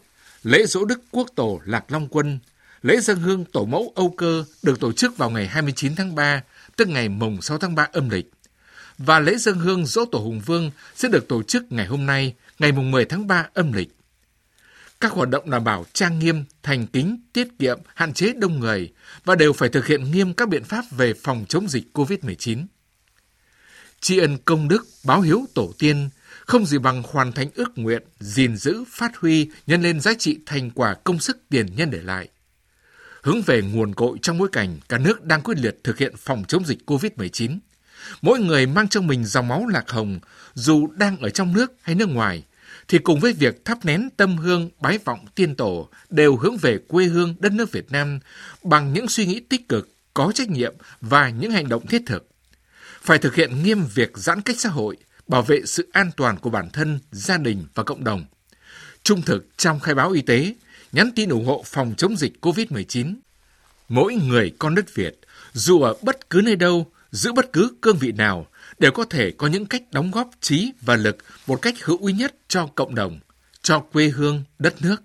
lễ 0.43 0.65
dỗ 0.65 0.85
Đức 0.85 1.01
Quốc 1.11 1.29
Tổ 1.35 1.61
Lạc 1.65 1.91
Long 1.91 2.07
Quân, 2.07 2.39
lễ 2.81 2.99
dân 2.99 3.19
hương 3.19 3.45
tổ 3.45 3.65
mẫu 3.65 3.93
Âu 3.95 4.13
Cơ 4.17 4.45
được 4.63 4.79
tổ 4.79 4.91
chức 4.91 5.17
vào 5.17 5.29
ngày 5.29 5.47
29 5.47 5.95
tháng 5.95 6.15
3, 6.15 6.43
tức 6.75 6.87
ngày 6.87 7.09
mùng 7.09 7.41
6 7.41 7.57
tháng 7.57 7.75
3 7.75 7.87
âm 7.91 8.09
lịch 8.09 8.31
và 8.99 9.19
lễ 9.19 9.37
dân 9.37 9.55
hương 9.55 9.85
dỗ 9.85 10.05
tổ 10.05 10.19
Hùng 10.19 10.41
Vương 10.45 10.71
sẽ 10.95 11.07
được 11.07 11.27
tổ 11.27 11.43
chức 11.43 11.71
ngày 11.71 11.85
hôm 11.85 12.05
nay, 12.05 12.33
ngày 12.59 12.71
10 12.71 13.05
tháng 13.05 13.27
3 13.27 13.47
âm 13.53 13.73
lịch. 13.73 13.95
Các 14.99 15.11
hoạt 15.11 15.29
động 15.29 15.49
đảm 15.49 15.63
bảo 15.63 15.85
trang 15.93 16.19
nghiêm, 16.19 16.43
thành 16.63 16.87
kính, 16.87 17.19
tiết 17.33 17.47
kiệm, 17.59 17.79
hạn 17.95 18.13
chế 18.13 18.33
đông 18.33 18.59
người 18.59 18.91
và 19.25 19.35
đều 19.35 19.53
phải 19.53 19.69
thực 19.69 19.87
hiện 19.87 20.11
nghiêm 20.11 20.33
các 20.33 20.49
biện 20.49 20.63
pháp 20.63 20.85
về 20.91 21.13
phòng 21.13 21.45
chống 21.49 21.69
dịch 21.69 21.83
COVID-19. 21.93 22.65
Tri 24.01 24.17
ân 24.17 24.37
công 24.45 24.67
đức, 24.67 24.87
báo 25.03 25.21
hiếu 25.21 25.45
tổ 25.53 25.73
tiên, 25.79 26.09
không 26.45 26.65
gì 26.65 26.77
bằng 26.77 27.03
hoàn 27.05 27.31
thành 27.31 27.49
ước 27.55 27.77
nguyện, 27.77 28.03
gìn 28.19 28.57
giữ, 28.57 28.83
phát 28.87 29.17
huy, 29.17 29.49
nhân 29.67 29.81
lên 29.81 29.99
giá 29.99 30.13
trị 30.13 30.39
thành 30.45 30.71
quả 30.71 30.93
công 30.93 31.19
sức 31.19 31.37
tiền 31.49 31.75
nhân 31.75 31.91
để 31.91 32.01
lại. 32.01 32.29
Hướng 33.21 33.41
về 33.41 33.61
nguồn 33.61 33.95
cội 33.95 34.17
trong 34.21 34.37
bối 34.37 34.49
cảnh 34.51 34.77
cả 34.89 34.97
nước 34.97 35.23
đang 35.23 35.41
quyết 35.41 35.57
liệt 35.57 35.77
thực 35.83 35.97
hiện 35.97 36.15
phòng 36.17 36.43
chống 36.47 36.65
dịch 36.65 36.79
COVID-19, 36.85 37.57
Mỗi 38.21 38.39
người 38.39 38.65
mang 38.65 38.87
trong 38.87 39.07
mình 39.07 39.25
dòng 39.25 39.47
máu 39.47 39.67
lạc 39.67 39.89
hồng, 39.89 40.19
dù 40.53 40.87
đang 40.87 41.17
ở 41.17 41.29
trong 41.29 41.53
nước 41.53 41.73
hay 41.81 41.95
nước 41.95 42.09
ngoài, 42.09 42.43
thì 42.87 42.97
cùng 42.97 43.19
với 43.19 43.33
việc 43.33 43.65
thắp 43.65 43.85
nén 43.85 44.09
tâm 44.17 44.37
hương 44.37 44.69
bái 44.79 44.99
vọng 45.05 45.25
tiên 45.35 45.55
tổ 45.55 45.89
đều 46.09 46.37
hướng 46.37 46.57
về 46.57 46.77
quê 46.87 47.05
hương 47.05 47.35
đất 47.39 47.51
nước 47.51 47.71
Việt 47.71 47.91
Nam 47.91 48.19
bằng 48.63 48.93
những 48.93 49.07
suy 49.07 49.25
nghĩ 49.25 49.39
tích 49.39 49.69
cực, 49.69 49.89
có 50.13 50.31
trách 50.35 50.49
nhiệm 50.49 50.73
và 51.01 51.29
những 51.29 51.51
hành 51.51 51.69
động 51.69 51.87
thiết 51.87 52.01
thực. 52.05 52.27
Phải 53.01 53.17
thực 53.17 53.35
hiện 53.35 53.63
nghiêm 53.63 53.83
việc 53.95 54.11
giãn 54.15 54.41
cách 54.41 54.59
xã 54.59 54.69
hội, 54.69 54.97
bảo 55.27 55.41
vệ 55.41 55.61
sự 55.65 55.89
an 55.91 56.11
toàn 56.17 56.37
của 56.37 56.49
bản 56.49 56.69
thân, 56.69 56.99
gia 57.11 57.37
đình 57.37 57.65
và 57.75 57.83
cộng 57.83 58.03
đồng. 58.03 58.25
Trung 59.03 59.21
thực 59.21 59.57
trong 59.57 59.79
khai 59.79 59.95
báo 59.95 60.11
y 60.11 60.21
tế, 60.21 60.53
nhắn 60.91 61.11
tin 61.15 61.29
ủng 61.29 61.45
hộ 61.45 61.63
phòng 61.65 61.93
chống 61.97 62.17
dịch 62.17 62.33
COVID-19. 62.41 63.15
Mỗi 63.89 64.15
người 64.15 64.51
con 64.59 64.75
đất 64.75 64.95
Việt, 64.95 65.19
dù 65.53 65.81
ở 65.81 65.93
bất 66.01 66.29
cứ 66.29 66.41
nơi 66.43 66.55
đâu, 66.55 66.91
giữ 67.11 67.33
bất 67.33 67.53
cứ 67.53 67.71
cương 67.81 67.97
vị 67.97 68.11
nào 68.11 68.47
đều 68.79 68.91
có 68.91 69.05
thể 69.05 69.31
có 69.31 69.47
những 69.47 69.65
cách 69.65 69.83
đóng 69.91 70.11
góp 70.11 70.29
trí 70.41 70.71
và 70.81 70.95
lực 70.95 71.17
một 71.47 71.61
cách 71.61 71.75
hữu 71.83 72.05
ích 72.05 72.15
nhất 72.15 72.35
cho 72.47 72.67
cộng 72.75 72.95
đồng, 72.95 73.19
cho 73.61 73.79
quê 73.79 74.07
hương, 74.07 74.43
đất 74.59 74.81
nước. 74.81 74.95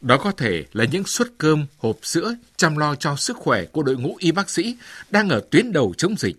Đó 0.00 0.16
có 0.16 0.32
thể 0.32 0.64
là 0.72 0.84
những 0.84 1.04
suất 1.04 1.28
cơm, 1.38 1.66
hộp 1.78 1.98
sữa, 2.02 2.34
chăm 2.56 2.76
lo 2.76 2.94
cho 2.94 3.16
sức 3.16 3.36
khỏe 3.36 3.64
của 3.64 3.82
đội 3.82 3.96
ngũ 3.96 4.16
y 4.18 4.32
bác 4.32 4.50
sĩ 4.50 4.76
đang 5.10 5.28
ở 5.28 5.42
tuyến 5.50 5.72
đầu 5.72 5.94
chống 5.98 6.14
dịch, 6.18 6.36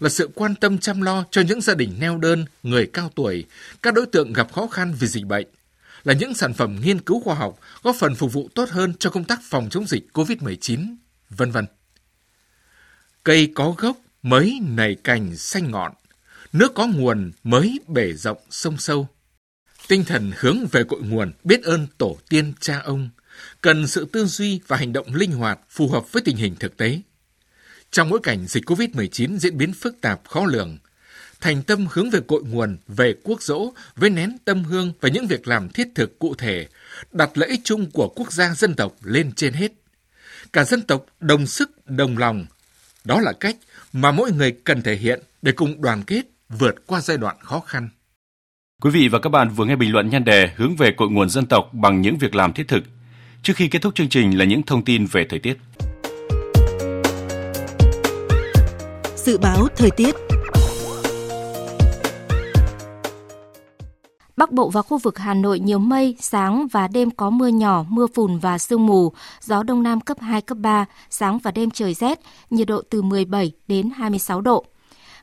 là 0.00 0.08
sự 0.08 0.30
quan 0.34 0.54
tâm 0.54 0.78
chăm 0.78 1.02
lo 1.02 1.24
cho 1.30 1.40
những 1.40 1.60
gia 1.60 1.74
đình 1.74 1.96
neo 2.00 2.18
đơn, 2.18 2.44
người 2.62 2.86
cao 2.86 3.10
tuổi, 3.14 3.44
các 3.82 3.94
đối 3.94 4.06
tượng 4.06 4.32
gặp 4.32 4.52
khó 4.52 4.66
khăn 4.66 4.94
vì 4.98 5.06
dịch 5.06 5.26
bệnh, 5.26 5.46
là 6.04 6.14
những 6.14 6.34
sản 6.34 6.54
phẩm 6.54 6.78
nghiên 6.82 7.00
cứu 7.00 7.20
khoa 7.20 7.34
học 7.34 7.58
góp 7.82 7.96
phần 7.96 8.14
phục 8.14 8.32
vụ 8.32 8.48
tốt 8.54 8.68
hơn 8.68 8.94
cho 8.98 9.10
công 9.10 9.24
tác 9.24 9.40
phòng 9.42 9.68
chống 9.70 9.86
dịch 9.86 10.04
COVID-19, 10.12 10.96
vân 11.30 11.50
vân. 11.50 11.66
Cây 13.24 13.52
có 13.54 13.74
gốc 13.78 13.96
mới 14.22 14.60
nảy 14.68 14.94
cành 14.94 15.36
xanh 15.36 15.70
ngọn, 15.70 15.92
nước 16.52 16.74
có 16.74 16.86
nguồn 16.86 17.32
mới 17.42 17.80
bể 17.86 18.12
rộng 18.12 18.38
sông 18.50 18.78
sâu. 18.78 19.08
Tinh 19.88 20.04
thần 20.04 20.32
hướng 20.36 20.66
về 20.70 20.84
cội 20.84 21.00
nguồn, 21.02 21.32
biết 21.44 21.62
ơn 21.62 21.86
tổ 21.98 22.18
tiên 22.28 22.52
cha 22.60 22.80
ông, 22.84 23.10
cần 23.60 23.86
sự 23.86 24.08
tư 24.12 24.26
duy 24.26 24.60
và 24.66 24.76
hành 24.76 24.92
động 24.92 25.14
linh 25.14 25.32
hoạt 25.32 25.58
phù 25.68 25.88
hợp 25.88 26.12
với 26.12 26.22
tình 26.22 26.36
hình 26.36 26.56
thực 26.56 26.76
tế. 26.76 27.00
Trong 27.90 28.10
bối 28.10 28.20
cảnh 28.22 28.46
dịch 28.46 28.64
COVID-19 28.64 29.38
diễn 29.38 29.58
biến 29.58 29.72
phức 29.72 30.00
tạp 30.00 30.20
khó 30.28 30.44
lường, 30.46 30.78
thành 31.40 31.62
tâm 31.62 31.86
hướng 31.90 32.10
về 32.10 32.20
cội 32.26 32.42
nguồn, 32.42 32.76
về 32.88 33.14
quốc 33.22 33.42
dỗ, 33.42 33.72
với 33.96 34.10
nén 34.10 34.36
tâm 34.44 34.64
hương 34.64 34.92
và 35.00 35.08
những 35.08 35.26
việc 35.26 35.48
làm 35.48 35.68
thiết 35.68 35.88
thực 35.94 36.18
cụ 36.18 36.34
thể, 36.34 36.68
đặt 37.12 37.30
lợi 37.34 37.48
ích 37.48 37.60
chung 37.64 37.90
của 37.90 38.08
quốc 38.08 38.32
gia 38.32 38.54
dân 38.54 38.74
tộc 38.74 38.96
lên 39.02 39.32
trên 39.32 39.52
hết. 39.52 39.72
Cả 40.52 40.64
dân 40.64 40.82
tộc 40.82 41.06
đồng 41.20 41.46
sức, 41.46 41.86
đồng 41.86 42.18
lòng. 42.18 42.46
Đó 43.04 43.20
là 43.20 43.32
cách 43.32 43.56
mà 43.92 44.12
mỗi 44.12 44.32
người 44.32 44.52
cần 44.52 44.82
thể 44.82 44.96
hiện 44.96 45.20
để 45.42 45.52
cùng 45.52 45.82
đoàn 45.82 46.02
kết 46.02 46.22
vượt 46.48 46.86
qua 46.86 47.00
giai 47.00 47.16
đoạn 47.16 47.36
khó 47.40 47.60
khăn. 47.60 47.88
Quý 48.82 48.90
vị 48.90 49.08
và 49.08 49.18
các 49.18 49.28
bạn 49.30 49.48
vừa 49.48 49.64
nghe 49.64 49.76
bình 49.76 49.92
luận 49.92 50.10
nhan 50.10 50.24
đề 50.24 50.50
hướng 50.56 50.76
về 50.76 50.92
cội 50.96 51.10
nguồn 51.10 51.30
dân 51.30 51.46
tộc 51.46 51.70
bằng 51.72 52.00
những 52.00 52.18
việc 52.18 52.34
làm 52.34 52.52
thiết 52.52 52.68
thực. 52.68 52.84
Trước 53.42 53.52
khi 53.56 53.68
kết 53.68 53.82
thúc 53.82 53.94
chương 53.94 54.08
trình 54.08 54.38
là 54.38 54.44
những 54.44 54.62
thông 54.62 54.84
tin 54.84 55.06
về 55.06 55.26
thời 55.28 55.38
tiết. 55.38 55.56
Dự 59.16 59.38
báo 59.38 59.68
thời 59.76 59.90
tiết 59.90 60.14
Bắc 64.40 64.52
Bộ 64.52 64.70
và 64.70 64.82
khu 64.82 64.98
vực 64.98 65.18
Hà 65.18 65.34
Nội 65.34 65.60
nhiều 65.60 65.78
mây, 65.78 66.16
sáng 66.20 66.66
và 66.66 66.88
đêm 66.88 67.10
có 67.10 67.30
mưa 67.30 67.48
nhỏ, 67.48 67.84
mưa 67.88 68.06
phùn 68.14 68.38
và 68.38 68.58
sương 68.58 68.86
mù, 68.86 69.12
gió 69.40 69.62
đông 69.62 69.82
nam 69.82 70.00
cấp 70.00 70.16
2, 70.20 70.40
cấp 70.40 70.58
3, 70.58 70.84
sáng 71.10 71.38
và 71.38 71.50
đêm 71.50 71.70
trời 71.70 71.94
rét, 71.94 72.20
nhiệt 72.50 72.68
độ 72.68 72.82
từ 72.90 73.02
17 73.02 73.52
đến 73.68 73.90
26 73.96 74.40
độ. 74.40 74.64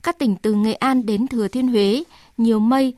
Các 0.04 0.20
tỉnh 0.20 0.36
từ 0.36 0.54
Nghệ 0.54 0.74
An 0.74 1.06
đến 1.06 1.28
Thừa 1.28 1.48
Thiên 1.48 1.68
Huế, 1.68 2.04
nhiều 2.38 2.60
mây, 2.60 2.94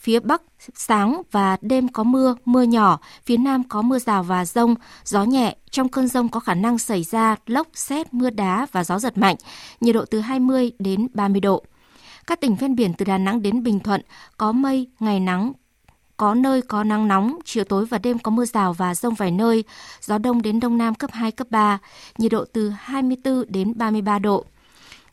phía 0.00 0.20
Bắc 0.20 0.42
sáng 0.74 1.22
và 1.30 1.56
đêm 1.60 1.88
có 1.88 2.02
mưa, 2.02 2.34
mưa 2.44 2.62
nhỏ, 2.62 2.98
phía 3.24 3.36
Nam 3.36 3.62
có 3.68 3.82
mưa 3.82 3.98
rào 3.98 4.22
và 4.22 4.44
rông, 4.44 4.74
gió 5.04 5.24
nhẹ, 5.24 5.56
trong 5.70 5.88
cơn 5.88 6.08
rông 6.08 6.28
có 6.28 6.40
khả 6.40 6.54
năng 6.54 6.78
xảy 6.78 7.02
ra 7.02 7.36
lốc, 7.46 7.66
xét, 7.74 8.14
mưa 8.14 8.30
đá 8.30 8.66
và 8.72 8.84
gió 8.84 8.98
giật 8.98 9.18
mạnh, 9.18 9.36
nhiệt 9.80 9.94
độ 9.94 10.04
từ 10.04 10.20
20 10.20 10.72
đến 10.78 11.06
30 11.14 11.40
độ. 11.40 11.64
Các 12.26 12.40
tỉnh 12.40 12.54
ven 12.54 12.76
biển 12.76 12.94
từ 12.94 13.04
Đà 13.04 13.18
Nẵng 13.18 13.42
đến 13.42 13.62
Bình 13.62 13.80
Thuận 13.80 14.02
có 14.36 14.52
mây, 14.52 14.88
ngày 15.00 15.20
nắng, 15.20 15.52
có 16.20 16.34
nơi 16.34 16.62
có 16.62 16.84
nắng 16.84 17.08
nóng, 17.08 17.38
chiều 17.44 17.64
tối 17.64 17.86
và 17.86 17.98
đêm 17.98 18.18
có 18.18 18.30
mưa 18.30 18.44
rào 18.44 18.72
và 18.72 18.94
rông 18.94 19.14
vài 19.14 19.30
nơi, 19.30 19.64
gió 20.00 20.18
đông 20.18 20.42
đến 20.42 20.60
đông 20.60 20.78
nam 20.78 20.94
cấp 20.94 21.10
2, 21.12 21.32
cấp 21.32 21.46
3, 21.50 21.78
nhiệt 22.18 22.32
độ 22.32 22.44
từ 22.52 22.70
24 22.78 23.44
đến 23.48 23.72
33 23.78 24.18
độ. 24.18 24.44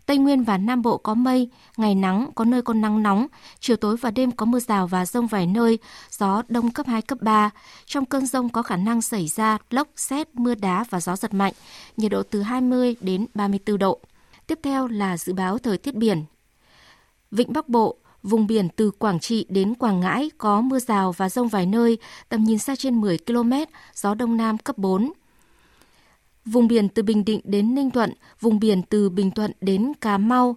Tây 0.05 0.17
Nguyên 0.17 0.43
và 0.43 0.57
Nam 0.57 0.81
Bộ 0.81 0.97
có 0.97 1.13
mây, 1.13 1.49
ngày 1.77 1.95
nắng, 1.95 2.29
có 2.35 2.45
nơi 2.45 2.61
có 2.61 2.73
nắng 2.73 3.03
nóng, 3.03 3.27
chiều 3.59 3.77
tối 3.77 3.97
và 3.97 4.11
đêm 4.11 4.31
có 4.31 4.45
mưa 4.45 4.59
rào 4.59 4.87
và 4.87 5.05
rông 5.05 5.27
vài 5.27 5.47
nơi, 5.47 5.79
gió 6.11 6.43
đông 6.47 6.71
cấp 6.71 6.87
2, 6.87 7.01
cấp 7.01 7.17
3. 7.21 7.49
Trong 7.85 8.05
cơn 8.05 8.25
rông 8.25 8.49
có 8.49 8.63
khả 8.63 8.75
năng 8.75 9.01
xảy 9.01 9.27
ra 9.27 9.57
lốc, 9.69 9.87
xét, 9.95 10.35
mưa 10.35 10.55
đá 10.55 10.85
và 10.89 10.99
gió 10.99 11.15
giật 11.15 11.33
mạnh, 11.33 11.53
nhiệt 11.97 12.11
độ 12.11 12.23
từ 12.23 12.41
20 12.41 12.95
đến 13.01 13.25
34 13.33 13.77
độ. 13.77 13.99
Tiếp 14.47 14.59
theo 14.63 14.87
là 14.87 15.17
dự 15.17 15.33
báo 15.33 15.57
thời 15.57 15.77
tiết 15.77 15.95
biển. 15.95 16.25
Vịnh 17.31 17.53
Bắc 17.53 17.69
Bộ, 17.69 17.97
Vùng 18.27 18.47
biển 18.47 18.69
từ 18.69 18.91
Quảng 18.91 19.19
Trị 19.19 19.45
đến 19.49 19.75
Quảng 19.75 19.99
Ngãi 19.99 20.29
có 20.37 20.61
mưa 20.61 20.79
rào 20.79 21.11
và 21.11 21.29
rông 21.29 21.47
vài 21.47 21.65
nơi, 21.65 21.97
tầm 22.29 22.43
nhìn 22.43 22.57
xa 22.59 22.75
trên 22.75 23.01
10 23.01 23.17
km, 23.17 23.53
gió 23.93 24.13
Đông 24.13 24.37
Nam 24.37 24.57
cấp 24.57 24.77
4. 24.77 25.11
Vùng 26.45 26.67
biển 26.67 26.89
từ 26.89 27.03
Bình 27.03 27.25
Định 27.25 27.41
đến 27.43 27.75
Ninh 27.75 27.91
Thuận, 27.91 28.13
vùng 28.39 28.59
biển 28.59 28.81
từ 28.83 29.09
Bình 29.09 29.31
Thuận 29.31 29.51
đến 29.61 29.93
Cà 30.01 30.17
Mau, 30.17 30.55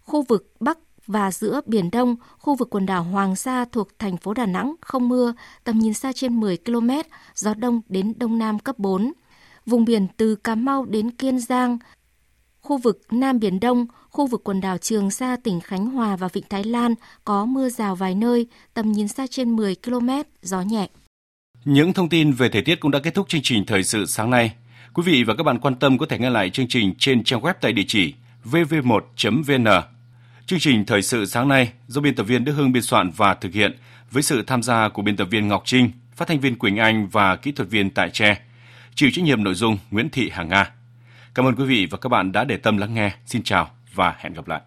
khu 0.00 0.22
vực 0.22 0.52
Bắc 0.60 0.78
và 1.06 1.30
giữa 1.30 1.60
Biển 1.66 1.90
Đông, 1.90 2.16
khu 2.38 2.54
vực 2.54 2.70
quần 2.70 2.86
đảo 2.86 3.02
Hoàng 3.02 3.36
Sa 3.36 3.64
thuộc 3.72 3.88
thành 3.98 4.16
phố 4.16 4.34
Đà 4.34 4.46
Nẵng 4.46 4.74
không 4.80 5.08
mưa, 5.08 5.34
tầm 5.64 5.78
nhìn 5.78 5.94
xa 5.94 6.12
trên 6.12 6.40
10 6.40 6.56
km, 6.56 6.90
gió 7.34 7.54
Đông 7.54 7.80
đến 7.88 8.12
Đông 8.16 8.38
Nam 8.38 8.58
cấp 8.58 8.78
4. 8.78 9.12
Vùng 9.66 9.84
biển 9.84 10.06
từ 10.16 10.36
Cà 10.36 10.54
Mau 10.54 10.84
đến 10.84 11.10
Kiên 11.10 11.38
Giang, 11.38 11.78
khu 12.60 12.78
vực 12.78 13.00
Nam 13.10 13.38
Biển 13.38 13.60
Đông, 13.60 13.86
khu 14.10 14.26
vực 14.26 14.40
quần 14.44 14.60
đảo 14.60 14.78
Trường 14.78 15.10
Sa, 15.10 15.36
tỉnh 15.44 15.60
Khánh 15.60 15.86
Hòa 15.86 16.16
và 16.16 16.28
Vịnh 16.28 16.44
Thái 16.50 16.64
Lan 16.64 16.94
có 17.24 17.44
mưa 17.44 17.68
rào 17.68 17.96
vài 17.96 18.14
nơi, 18.14 18.46
tầm 18.74 18.92
nhìn 18.92 19.08
xa 19.08 19.26
trên 19.30 19.56
10 19.56 19.74
km, 19.84 20.08
gió 20.42 20.60
nhẹ. 20.60 20.88
Những 21.64 21.92
thông 21.92 22.08
tin 22.08 22.32
về 22.32 22.48
thời 22.48 22.62
tiết 22.62 22.80
cũng 22.80 22.90
đã 22.90 22.98
kết 22.98 23.14
thúc 23.14 23.28
chương 23.28 23.40
trình 23.44 23.66
thời 23.66 23.82
sự 23.82 24.06
sáng 24.06 24.30
nay. 24.30 24.52
Quý 24.94 25.02
vị 25.06 25.24
và 25.24 25.34
các 25.34 25.42
bạn 25.42 25.58
quan 25.58 25.74
tâm 25.74 25.98
có 25.98 26.06
thể 26.06 26.18
nghe 26.18 26.30
lại 26.30 26.50
chương 26.50 26.68
trình 26.68 26.94
trên 26.98 27.24
trang 27.24 27.40
web 27.40 27.54
tại 27.60 27.72
địa 27.72 27.84
chỉ 27.86 28.14
vv1.vn. 28.44 29.66
Chương 30.46 30.58
trình 30.58 30.84
thời 30.84 31.02
sự 31.02 31.26
sáng 31.26 31.48
nay 31.48 31.72
do 31.86 32.00
biên 32.00 32.14
tập 32.14 32.24
viên 32.24 32.44
Đức 32.44 32.52
Hưng 32.52 32.72
biên 32.72 32.82
soạn 32.82 33.10
và 33.16 33.34
thực 33.34 33.52
hiện 33.52 33.76
với 34.10 34.22
sự 34.22 34.42
tham 34.46 34.62
gia 34.62 34.88
của 34.88 35.02
biên 35.02 35.16
tập 35.16 35.28
viên 35.30 35.48
Ngọc 35.48 35.62
Trinh, 35.64 35.90
phát 36.16 36.28
thanh 36.28 36.40
viên 36.40 36.58
Quỳnh 36.58 36.76
Anh 36.76 37.08
và 37.08 37.36
kỹ 37.36 37.52
thuật 37.52 37.70
viên 37.70 37.90
Tại 37.90 38.10
Tre. 38.10 38.40
Chịu 38.94 39.10
trách 39.12 39.24
nhiệm 39.24 39.44
nội 39.44 39.54
dung 39.54 39.78
Nguyễn 39.90 40.10
Thị 40.10 40.30
Hà 40.32 40.42
Nga. 40.42 40.72
Cảm 41.34 41.46
ơn 41.46 41.56
quý 41.56 41.64
vị 41.64 41.86
và 41.90 41.98
các 41.98 42.08
bạn 42.08 42.32
đã 42.32 42.44
để 42.44 42.56
tâm 42.56 42.76
lắng 42.76 42.94
nghe. 42.94 43.12
Xin 43.26 43.42
chào 43.42 43.70
và 44.00 44.14
hẹn 44.18 44.32
gặp 44.32 44.48
lại. 44.48 44.62